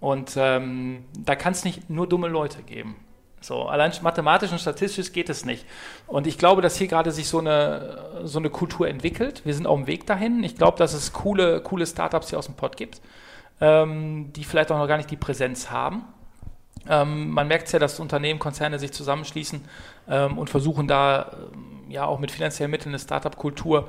[0.00, 2.96] und ähm, da kann es nicht nur dumme Leute geben.
[3.42, 5.66] So, allein mathematisch und statistisch geht es nicht.
[6.06, 9.42] Und ich glaube, dass hier gerade sich so eine, so eine Kultur entwickelt.
[9.44, 10.42] Wir sind auf dem Weg dahin.
[10.42, 13.02] Ich glaube, dass es coole, coole Startups hier aus dem Pod gibt,
[13.60, 16.04] ähm, die vielleicht auch noch gar nicht die Präsenz haben.
[16.88, 19.62] Ähm, man merkt ja, dass Unternehmen, Konzerne sich zusammenschließen
[20.08, 23.88] ähm, und versuchen da ähm, ja auch mit finanziellen Mitteln eine Startup-Kultur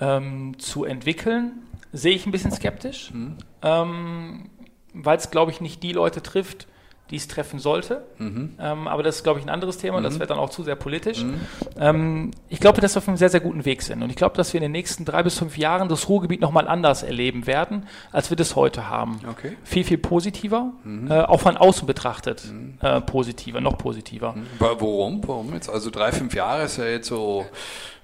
[0.00, 1.52] ähm, zu entwickeln.
[1.92, 3.36] Sehe ich ein bisschen skeptisch, mhm.
[3.62, 4.50] Ähm,
[4.94, 6.66] weil es, glaube ich, nicht die Leute trifft,
[7.10, 8.02] die es treffen sollte.
[8.18, 8.54] Mhm.
[8.60, 9.98] Ähm, aber das ist, glaube ich, ein anderes Thema.
[9.98, 10.04] Mhm.
[10.04, 11.24] Das wird dann auch zu sehr politisch.
[11.24, 11.40] Mhm.
[11.78, 14.02] Ähm, ich glaube, dass wir auf einem sehr, sehr guten Weg sind.
[14.02, 16.68] Und ich glaube, dass wir in den nächsten drei bis fünf Jahren das Ruhrgebiet nochmal
[16.68, 19.20] anders erleben werden, als wir das heute haben.
[19.28, 19.56] Okay.
[19.64, 21.10] Viel, viel positiver, mhm.
[21.10, 22.78] äh, auch von außen betrachtet mhm.
[22.80, 24.32] äh, positiver, noch positiver.
[24.32, 24.46] Mhm.
[24.58, 25.26] Warum?
[25.26, 25.68] Warum jetzt?
[25.68, 27.46] Also drei, fünf Jahre ist ja jetzt so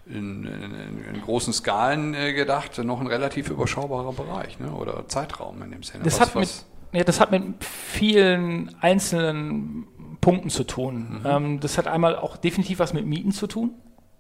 [0.07, 4.71] in, in, in, großen Skalen äh, gedacht, noch ein relativ überschaubarer Bereich ne?
[4.71, 6.05] oder Zeitraum in dem Sinne.
[6.05, 6.49] Das was, hat mit,
[6.97, 9.87] ja, das hat mit vielen einzelnen
[10.23, 11.21] Punkten zu tun.
[11.21, 11.27] Mhm.
[11.27, 13.75] Ähm, das hat einmal auch definitiv was mit Mieten zu tun.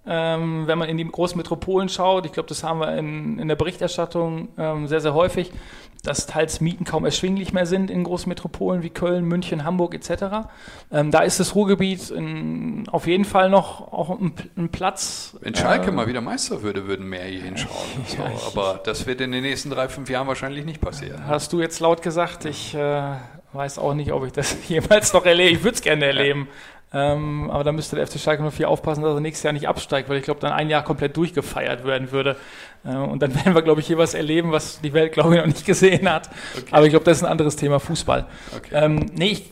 [0.06, 3.48] Ähm, wenn man in die großen Metropolen schaut, ich glaube, das haben wir in, in
[3.48, 5.50] der Berichterstattung ähm, sehr, sehr häufig,
[6.06, 10.48] dass teils Mieten kaum erschwinglich mehr sind in großen Metropolen wie Köln, München, Hamburg etc.
[10.92, 15.36] Ähm, da ist das Ruhrgebiet in, auf jeden Fall noch auch ein, ein Platz.
[15.40, 17.76] Wenn Schalke äh, mal wieder Meister würde, würden mehr hier hinschauen.
[18.06, 21.26] So, ja, aber das wird in den nächsten drei, fünf Jahren wahrscheinlich nicht passieren.
[21.26, 23.02] Hast du jetzt laut gesagt, ich äh,
[23.52, 25.50] weiß auch nicht, ob ich das jemals noch erlebe.
[25.50, 26.48] Ich würde es gerne erleben.
[26.48, 26.75] Ja.
[26.96, 30.08] Ähm, aber da müsste der FC Schalke 04 aufpassen, dass er nächstes Jahr nicht absteigt,
[30.08, 32.36] weil ich glaube, dann ein Jahr komplett durchgefeiert werden würde.
[32.86, 35.40] Äh, und dann werden wir, glaube ich, hier was erleben, was die Welt, glaube ich,
[35.40, 36.30] noch nicht gesehen hat.
[36.56, 36.68] Okay.
[36.70, 38.24] Aber ich glaube, das ist ein anderes Thema, Fußball.
[38.56, 38.70] Okay.
[38.72, 39.50] Ähm, nee, ich,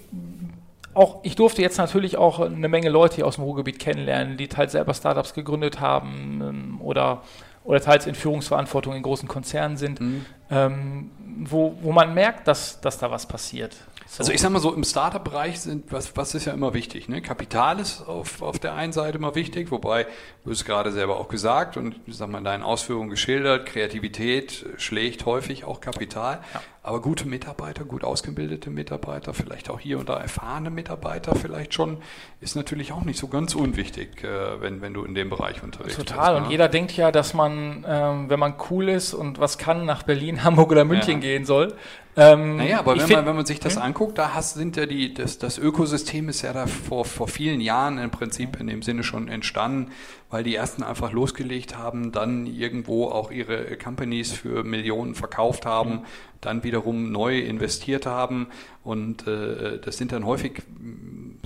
[0.95, 4.49] auch, ich durfte jetzt natürlich auch eine Menge Leute hier aus dem Ruhrgebiet kennenlernen, die
[4.49, 7.23] teils selber Startups gegründet haben ähm, oder,
[7.65, 10.25] oder teils in Führungsverantwortung in großen Konzernen sind, mhm.
[10.51, 13.77] ähm, wo, wo man merkt, dass, dass da was passiert.
[14.07, 14.21] So.
[14.21, 17.23] Also ich sag mal so, im Startup-Bereich sind, was, was ist ja immer wichtig, ne?
[17.23, 20.07] Kapital ist auf, auf der einen Seite immer wichtig, wobei,
[20.45, 24.67] du hast gerade selber auch gesagt und ich sag mal in deinen Ausführungen geschildert, Kreativität
[24.77, 26.41] schlägt häufig auch Kapital.
[26.53, 26.63] Ja.
[26.85, 31.97] Aber gute Mitarbeiter, gut ausgebildete Mitarbeiter, vielleicht auch hier und da erfahrene Mitarbeiter vielleicht schon,
[32.43, 35.97] ist natürlich auch nicht so ganz unwichtig, äh, wenn, wenn du in dem Bereich unterwegs
[35.97, 36.05] Total.
[36.05, 36.09] bist.
[36.15, 36.37] Total.
[36.37, 36.51] Und ne?
[36.51, 40.45] jeder denkt ja, dass man, ähm, wenn man cool ist und was kann, nach Berlin,
[40.45, 41.19] Hamburg oder München ja.
[41.21, 41.75] gehen soll.
[42.17, 43.83] Ähm, naja, aber wenn man, wenn man sich das hm?
[43.83, 47.61] anguckt, da hast, sind ja die, das, das Ökosystem ist ja da vor, vor vielen
[47.61, 49.91] Jahren im Prinzip in dem Sinne schon entstanden,
[50.35, 55.91] weil die ersten einfach losgelegt haben, dann irgendwo auch ihre Companies für Millionen verkauft haben,
[55.91, 56.05] mhm.
[56.41, 58.49] dann wiederum neu investiert haben
[58.83, 60.63] und äh, das sind dann häufig,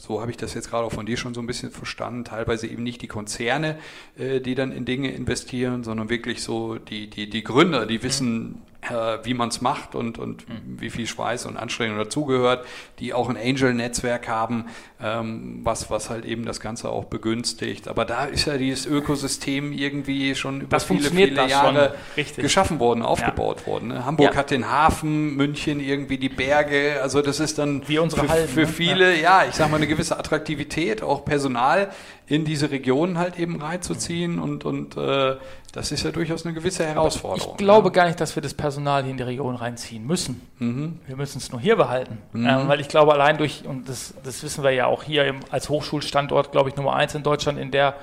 [0.01, 2.67] so habe ich das jetzt gerade auch von dir schon so ein bisschen verstanden, teilweise
[2.67, 3.77] eben nicht die Konzerne,
[4.17, 8.63] äh, die dann in Dinge investieren, sondern wirklich so die, die, die Gründer, die wissen,
[8.81, 10.81] äh, wie man es macht und, und mhm.
[10.81, 12.65] wie viel Schweiß und Anstrengung dazugehört,
[13.01, 14.65] die auch ein Angel-Netzwerk haben,
[15.01, 17.87] ähm, was, was halt eben das Ganze auch begünstigt.
[17.87, 21.95] Aber da ist ja dieses Ökosystem irgendwie schon über das viele, viele Jahre
[22.37, 23.67] geschaffen worden, aufgebaut ja.
[23.67, 23.89] worden.
[23.89, 24.05] Ne?
[24.05, 24.37] Hamburg ja.
[24.37, 28.67] hat den Hafen, München irgendwie die Berge, also das ist dann für, Hallen, für ne?
[28.67, 29.43] viele, ja.
[29.43, 31.91] ja, ich sag mal, eine gewisse Attraktivität, auch Personal
[32.27, 35.37] in diese Regionen halt eben reinzuziehen und, und äh,
[35.73, 37.53] das ist ja durchaus eine gewisse Herausforderung.
[37.53, 37.93] Ich glaube ja.
[37.93, 40.41] gar nicht, dass wir das Personal hier in die Region reinziehen müssen.
[40.59, 40.99] Mhm.
[41.07, 42.19] Wir müssen es nur hier behalten.
[42.33, 42.47] Mhm.
[42.47, 45.41] Ähm, weil ich glaube, allein durch, und das, das wissen wir ja auch hier im,
[45.51, 47.97] als Hochschulstandort, glaube ich, Nummer eins in Deutschland in der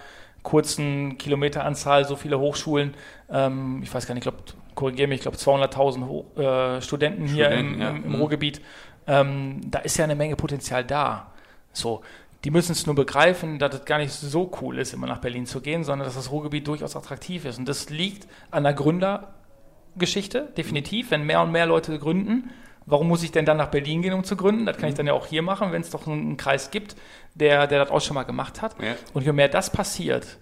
[0.44, 2.94] kurzen Kilometeranzahl so viele Hochschulen.
[3.30, 4.44] Ähm, ich weiß gar nicht, ich glaube,
[4.76, 7.90] korrigiere mich, ich glaube 200.000 äh, Studenten hier Studenten, im, ja.
[7.90, 8.16] im, im mhm.
[8.16, 8.62] Ruhrgebiet.
[9.08, 11.32] Ähm, da ist ja eine Menge Potenzial da.
[11.74, 12.02] So,
[12.44, 15.46] die müssen es nur begreifen, dass es gar nicht so cool ist, immer nach Berlin
[15.48, 17.58] zu gehen, sondern dass das Ruhrgebiet durchaus attraktiv ist.
[17.58, 21.12] Und das liegt an der Gründergeschichte, definitiv.
[21.12, 22.52] Wenn mehr und mehr Leute gründen
[22.88, 24.66] Warum muss ich denn dann nach Berlin gehen, um zu gründen?
[24.66, 26.96] Das kann ich dann ja auch hier machen, wenn es doch einen Kreis gibt,
[27.34, 28.76] der, der das auch schon mal gemacht hat.
[28.82, 28.94] Ja.
[29.14, 30.38] Und je mehr das passiert,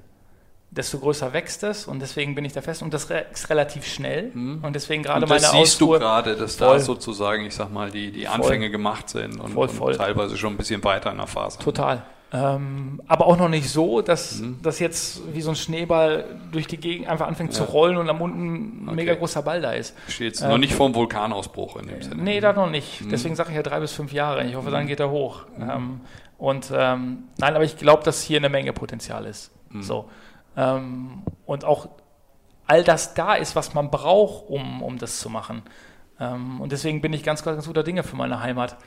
[0.69, 4.31] desto größer wächst es und deswegen bin ich da fest und das ist relativ schnell
[4.33, 6.79] und deswegen gerade Und das meine siehst du Ausruhe gerade, dass da Voll.
[6.79, 9.91] sozusagen, ich sag mal, die, die Anfänge gemacht sind und, Voll, voll.
[9.91, 11.59] und teilweise schon ein bisschen weiter in der Phase.
[11.59, 12.03] total.
[12.35, 14.57] Ähm, aber auch noch nicht so, dass Mhm.
[14.63, 17.69] das jetzt wie so ein Schneeball durch die Gegend einfach anfängt zu Ja.
[17.69, 18.95] rollen und am unten ein Okay.
[18.95, 19.95] mega großer Ball da ist.
[20.07, 22.23] Steht Ähm, noch nicht vor dem Vulkanausbruch in dem Sinne.
[22.23, 23.01] Nee, da noch nicht.
[23.01, 23.09] Mhm.
[23.09, 24.43] Deswegen sage ich ja drei bis fünf Jahre.
[24.45, 25.43] Ich hoffe, dann geht er hoch.
[25.59, 26.01] Ähm,
[26.39, 29.51] und ähm, nein, aber ich glaube, dass hier eine Menge Potenzial ist.
[29.69, 29.83] Mhm.
[29.83, 30.09] So.
[30.57, 31.87] Ähm, und auch
[32.65, 35.61] all das da ist, was man braucht, um, um das zu machen.
[36.19, 38.77] Ähm, und deswegen bin ich ganz, ganz guter Dinge für meine Heimat,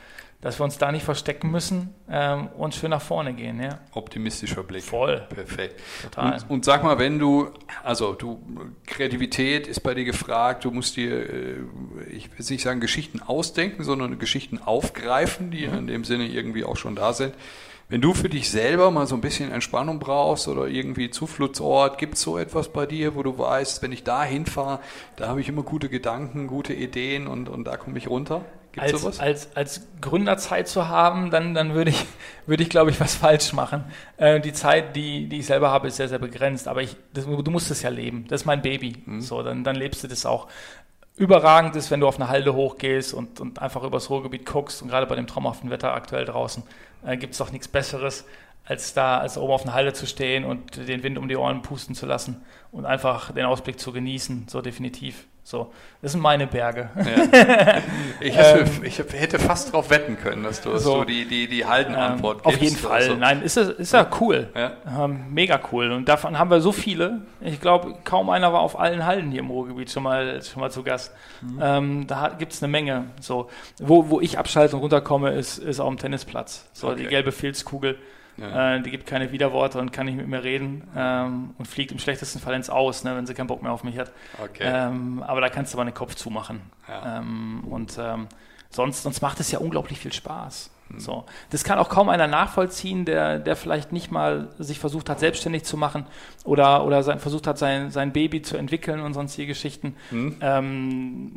[0.41, 3.59] dass wir uns da nicht verstecken müssen ähm, und schön nach vorne gehen.
[3.61, 3.79] Ja?
[3.93, 4.83] Optimistischer Blick.
[4.83, 5.25] Voll.
[5.33, 5.79] Perfekt.
[6.03, 6.33] Total.
[6.33, 7.49] Und, und sag mal, wenn du,
[7.83, 8.39] also du,
[8.85, 11.55] Kreativität ist bei dir gefragt, du musst dir, äh,
[12.11, 15.77] ich will nicht sagen Geschichten ausdenken, sondern Geschichten aufgreifen, die Mhm.
[15.77, 17.33] in dem Sinne irgendwie auch schon da sind.
[17.89, 22.15] Wenn du für dich selber mal so ein bisschen Entspannung brauchst oder irgendwie Zufluchtsort, gibt
[22.15, 24.81] es so etwas bei dir, wo du weißt, wenn ich da hinfahre,
[25.15, 28.43] da habe ich immer gute Gedanken, gute Ideen und, und da komme ich runter?
[28.77, 29.19] Gibt es als, sowas?
[29.19, 32.05] als, als Gründer Zeit zu haben, dann, dann würde ich,
[32.45, 33.83] würde ich, glaube ich, was falsch machen.
[34.17, 36.67] Äh, die Zeit, die, die ich selber habe, ist sehr, sehr begrenzt.
[36.67, 38.25] Aber ich, das, du musst es ja leben.
[38.27, 39.03] Das ist mein Baby.
[39.05, 39.21] Mhm.
[39.21, 40.47] So, dann, dann lebst du das auch.
[41.15, 44.89] Überragend ist, wenn du auf eine Halde hochgehst und, und einfach übers Ruhrgebiet guckst und
[44.89, 46.61] gerade bei dem traumhaften Wetter aktuell draußen
[47.03, 48.25] äh, gibt es doch nichts Besseres,
[48.65, 51.63] als da, als oben auf einer Halde zu stehen und den Wind um die Ohren
[51.63, 55.25] pusten zu lassen und einfach den Ausblick zu genießen, so definitiv.
[55.49, 55.71] So,
[56.01, 56.89] das sind meine Berge.
[56.97, 57.77] Ja.
[58.19, 60.99] Ich, hätte, ich hätte fast darauf wetten können, dass du, dass So.
[60.99, 62.63] du die, die, die Haldenantwort Ähm, auf gibst.
[62.63, 62.91] jeden Fall.
[63.03, 64.49] Also, Nein, ist, ist ja cool.
[64.53, 64.73] Ja.
[65.05, 65.93] Ähm, mega cool.
[65.93, 67.21] Und davon haben wir so viele.
[67.39, 70.69] Ich glaube, kaum einer war auf allen Halden hier im Ruhrgebiet schon mal, schon mal
[70.69, 71.13] zu Gast.
[71.41, 71.59] Mhm.
[71.63, 73.05] Ähm, da gibt es eine Menge.
[73.21, 76.67] So, wo, wo ich abschalte und runterkomme, ist, ist auf dem Tennisplatz.
[76.73, 77.09] So, die Okay.
[77.09, 77.97] gelbe Filzkugel.
[78.37, 78.75] Ja.
[78.75, 81.99] Äh, die gibt keine Widerworte und kann nicht mit mir reden ähm, und fliegt im
[81.99, 84.11] schlechtesten Fall ins Aus, ne, wenn sie keinen Bock mehr auf mich hat.
[84.43, 84.63] Okay.
[84.63, 86.61] Ähm, aber da kannst du mal den Kopf zumachen.
[86.87, 87.19] Ja.
[87.19, 88.27] Ähm, und ähm,
[88.69, 90.69] sonst, sonst macht es ja unglaublich viel Spaß.
[90.89, 90.99] Mhm.
[90.99, 91.25] So.
[91.49, 95.63] Das kann auch kaum einer nachvollziehen, der, der vielleicht nicht mal sich versucht hat, selbstständig
[95.63, 96.05] zu machen
[96.43, 99.95] oder, oder sein, versucht hat, sein, sein Baby zu entwickeln und sonstige Geschichten.
[100.09, 100.37] Hm?
[100.41, 101.31] Ähm,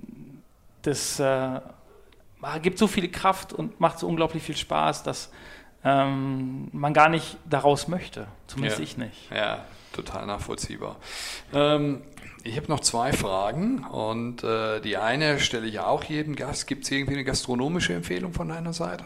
[0.83, 1.61] das äh,
[2.63, 5.31] gibt so viel Kraft und macht so unglaublich viel Spaß, dass
[5.85, 8.27] ähm, man gar nicht daraus möchte.
[8.47, 8.85] Zumindest Ja.
[8.85, 9.31] ich nicht.
[9.35, 10.97] Ja, total nachvollziehbar.
[11.55, 12.03] Ähm,
[12.43, 16.67] ich habe noch zwei Fragen und äh, die eine stelle ich auch jedem Gast.
[16.67, 19.05] Gibt es irgendwie eine gastronomische Empfehlung von deiner Seite?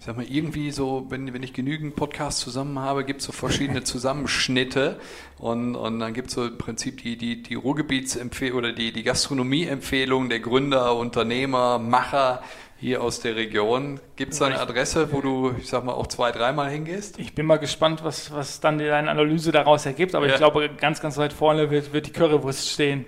[0.00, 3.32] Ich sag mal, irgendwie so, wenn, wenn ich genügend Podcasts zusammen habe, gibt es so
[3.32, 4.98] verschiedene Zusammenschnitte
[5.38, 9.02] und, und dann gibt es so im Prinzip die, die, die Ruhrgebietsempfehlung oder die, die
[9.02, 12.42] Gastronomieempfehlung der Gründer, Unternehmer, Macher
[12.84, 13.98] hier aus der Region.
[14.16, 17.18] Gibt es da eine Adresse, wo du, ich sag mal, auch zwei, dreimal hingehst?
[17.18, 20.32] Ich bin mal gespannt, was, was dann deine Analyse daraus ergibt, aber Ja.
[20.32, 23.06] ich glaube, ganz, ganz weit vorne wird, wird die Currywurst stehen.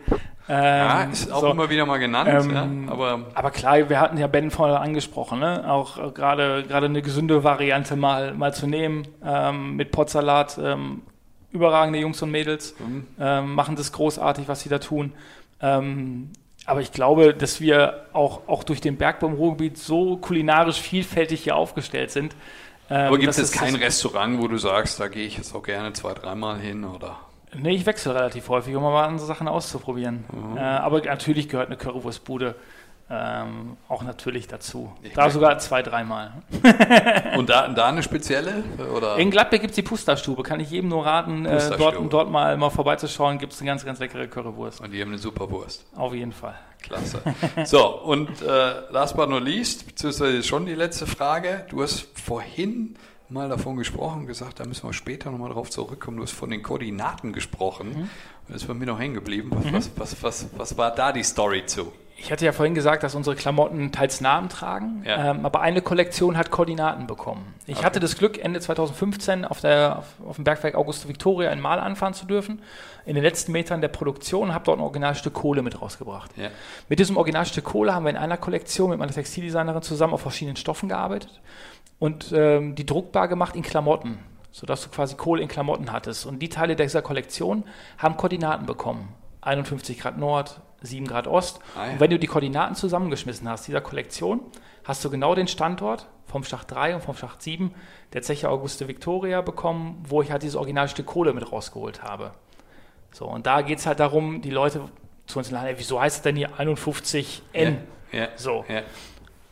[0.49, 1.51] Ähm, Ja, ist auch so.
[1.51, 5.41] immer wieder mal genannt, Ähm, ja, aber Aber klar, wir hatten ja Ben vorher angesprochen,
[5.41, 5.71] ne?
[5.71, 10.59] auch äh, gerade gerade eine gesunde Variante mal, mal zu nehmen ähm, mit Potsalat.
[10.59, 11.03] Ähm,
[11.53, 13.07] überragende Jungs und Mädels Mhm.
[13.21, 15.13] ähm, machen das großartig, was sie da tun.
[16.67, 21.45] Aber ich glaube, dass wir auch, auch durch den Bergbau im Ruhrgebiet so kulinarisch vielfältig
[21.45, 22.35] hier aufgestellt sind.
[22.91, 25.63] ähm, aber gibt es es- kein Restaurant, wo du sagst, da gehe ich jetzt auch
[25.63, 27.19] gerne zwei, dreimal hin oder?
[27.55, 30.25] Nee, ich wechsle relativ häufig, um mal andere Sachen auszuprobieren.
[30.33, 30.57] Mhm.
[30.57, 32.55] Äh, aber natürlich gehört eine Currywurstbude
[33.09, 34.93] ähm, auch natürlich dazu.
[35.03, 36.43] Ich da sogar zwei, dreimal.
[37.37, 38.65] Und da, da eine spezielle?
[38.97, 39.17] Oder?
[39.17, 40.43] In Gladbeck gibt es die Pusterstube.
[40.43, 43.39] Kann ich jedem nur raten, äh, dort, dort mal, mal vorbeizuschauen.
[43.39, 44.81] Gibt es eine ganz, ganz leckere Currywurst.
[44.81, 45.87] Und die haben eine super Wurst.
[45.95, 46.57] Auf jeden Fall.
[46.83, 47.23] Klasse.
[47.65, 51.65] So, und äh, last but not least, beziehungsweise schon die letzte Frage.
[51.69, 52.97] Du hast vorhin
[53.29, 56.17] mal davon gesprochen und gesagt, da müssen wir später nochmal drauf zurückkommen.
[56.17, 57.89] Du hast von den Koordinaten gesprochen.
[57.89, 58.11] Mhm.
[58.49, 59.51] Das ist bei mir noch hängen geblieben.
[59.53, 61.93] Was, was, was, was, was war da die Story zu?
[62.19, 65.33] Ich hatte ja vorhin gesagt, dass unsere Klamotten teils Namen tragen, Ja.
[65.33, 67.55] ähm, aber eine Kollektion hat Koordinaten bekommen.
[67.67, 67.85] Ich Okay.
[67.85, 71.79] hatte das Glück, Ende 2015 auf, der, auf, auf dem Bergwerk Auguste Victoria in Mal
[71.79, 72.63] anfahren zu dürfen.
[73.05, 76.31] In den letzten Metern der Produktion habe dort ein Originalstück Kohle mit rausgebracht.
[76.37, 76.49] Ja.
[76.89, 80.57] Mit diesem Originalstück Kohle haben wir in einer Kollektion mit meiner Textildesignerin zusammen auf verschiedenen
[80.57, 81.41] Stoffen gearbeitet
[81.99, 84.19] und ähm, die druckbar gemacht in Klamotten,
[84.53, 86.25] sodass du quasi Kohle in Klamotten hattest.
[86.25, 87.65] Und die Teile dieser Kollektion
[87.99, 89.09] haben Koordinaten bekommen.
[89.43, 91.61] 51 Grad Nord, 7 Grad Ost.
[91.77, 91.93] Ah, ja.
[91.93, 94.41] Und wenn du die Koordinaten zusammengeschmissen hast, dieser Kollektion,
[94.85, 97.75] hast du genau den Standort vom Schacht 3 und vom Schacht 7
[98.13, 102.33] der Zeche Auguste Victoria bekommen, wo ich halt dieses Originalstück Kohle mit rausgeholt habe.
[103.13, 104.83] So, und da geht es halt darum, die Leute
[105.27, 107.77] zu uns zu sagen, wieso heißt es denn hier 51N?
[108.13, 108.29] Ja.
[108.37, 108.65] So.
[108.69, 108.83] Ja.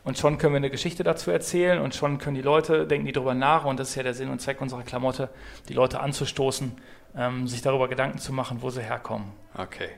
[0.04, 3.12] und schon können wir eine Geschichte dazu erzählen und schon können die Leute, denken die
[3.12, 5.30] darüber nach und das ist ja der Sinn und Zweck unserer Klamotte,
[5.68, 6.76] die Leute anzustoßen,
[7.16, 9.32] ähm, sich darüber Gedanken zu machen, wo sie herkommen.
[9.56, 9.88] Okay,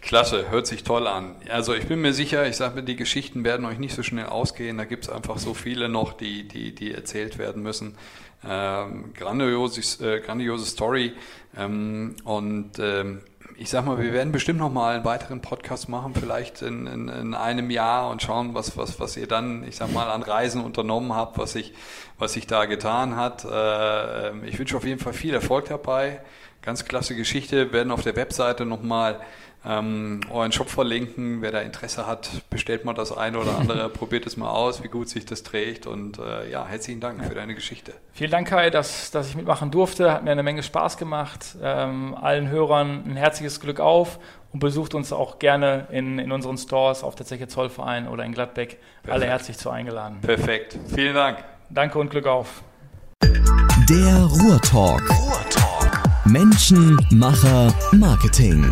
[0.00, 1.34] klasse, hört sich toll an.
[1.50, 4.26] Also ich bin mir sicher, ich sage mir, die Geschichten werden euch nicht so schnell
[4.26, 4.78] ausgehen.
[4.78, 7.96] Da gibt es einfach so viele noch, die, die, die erzählt werden müssen.
[8.44, 11.14] Ähm, grandiose, äh, grandiose Story.
[11.56, 13.22] Ähm, und ähm,
[13.56, 17.08] ich sag mal, wir werden bestimmt noch mal einen weiteren Podcast machen, vielleicht in, in,
[17.08, 20.62] in, einem Jahr und schauen, was, was, was ihr dann, ich sag mal, an Reisen
[20.62, 21.72] unternommen habt, was sich,
[22.18, 23.44] was sich da getan hat.
[23.44, 26.20] Äh, ich wünsche auf jeden Fall viel Erfolg dabei.
[26.62, 27.56] Ganz klasse Geschichte.
[27.56, 29.20] Wir werden auf der Webseite nochmal
[29.64, 31.42] ähm, euren Shop verlinken.
[31.42, 34.88] Wer da Interesse hat, bestellt mal das eine oder andere, probiert es mal aus, wie
[34.88, 35.86] gut sich das trägt.
[35.86, 37.92] Und äh, ja, herzlichen Dank für deine Geschichte.
[38.12, 40.12] Vielen Dank, Kai, dass, dass ich mitmachen durfte.
[40.12, 41.56] Hat mir eine Menge Spaß gemacht.
[41.62, 44.18] Ähm, allen Hörern ein herzliches Glück auf
[44.52, 48.32] und besucht uns auch gerne in, in unseren Stores auf der Zeche Zollverein oder in
[48.32, 48.78] Gladbeck.
[49.02, 49.12] Perfekt.
[49.12, 50.20] Alle herzlich zu eingeladen.
[50.20, 50.78] Perfekt.
[50.94, 51.38] Vielen Dank.
[51.70, 52.62] Danke und Glück auf.
[53.88, 55.02] Der Ruhrtalk.
[55.10, 55.61] Ruhrtalk.
[56.32, 58.64] Menschen, Macher, Marketing.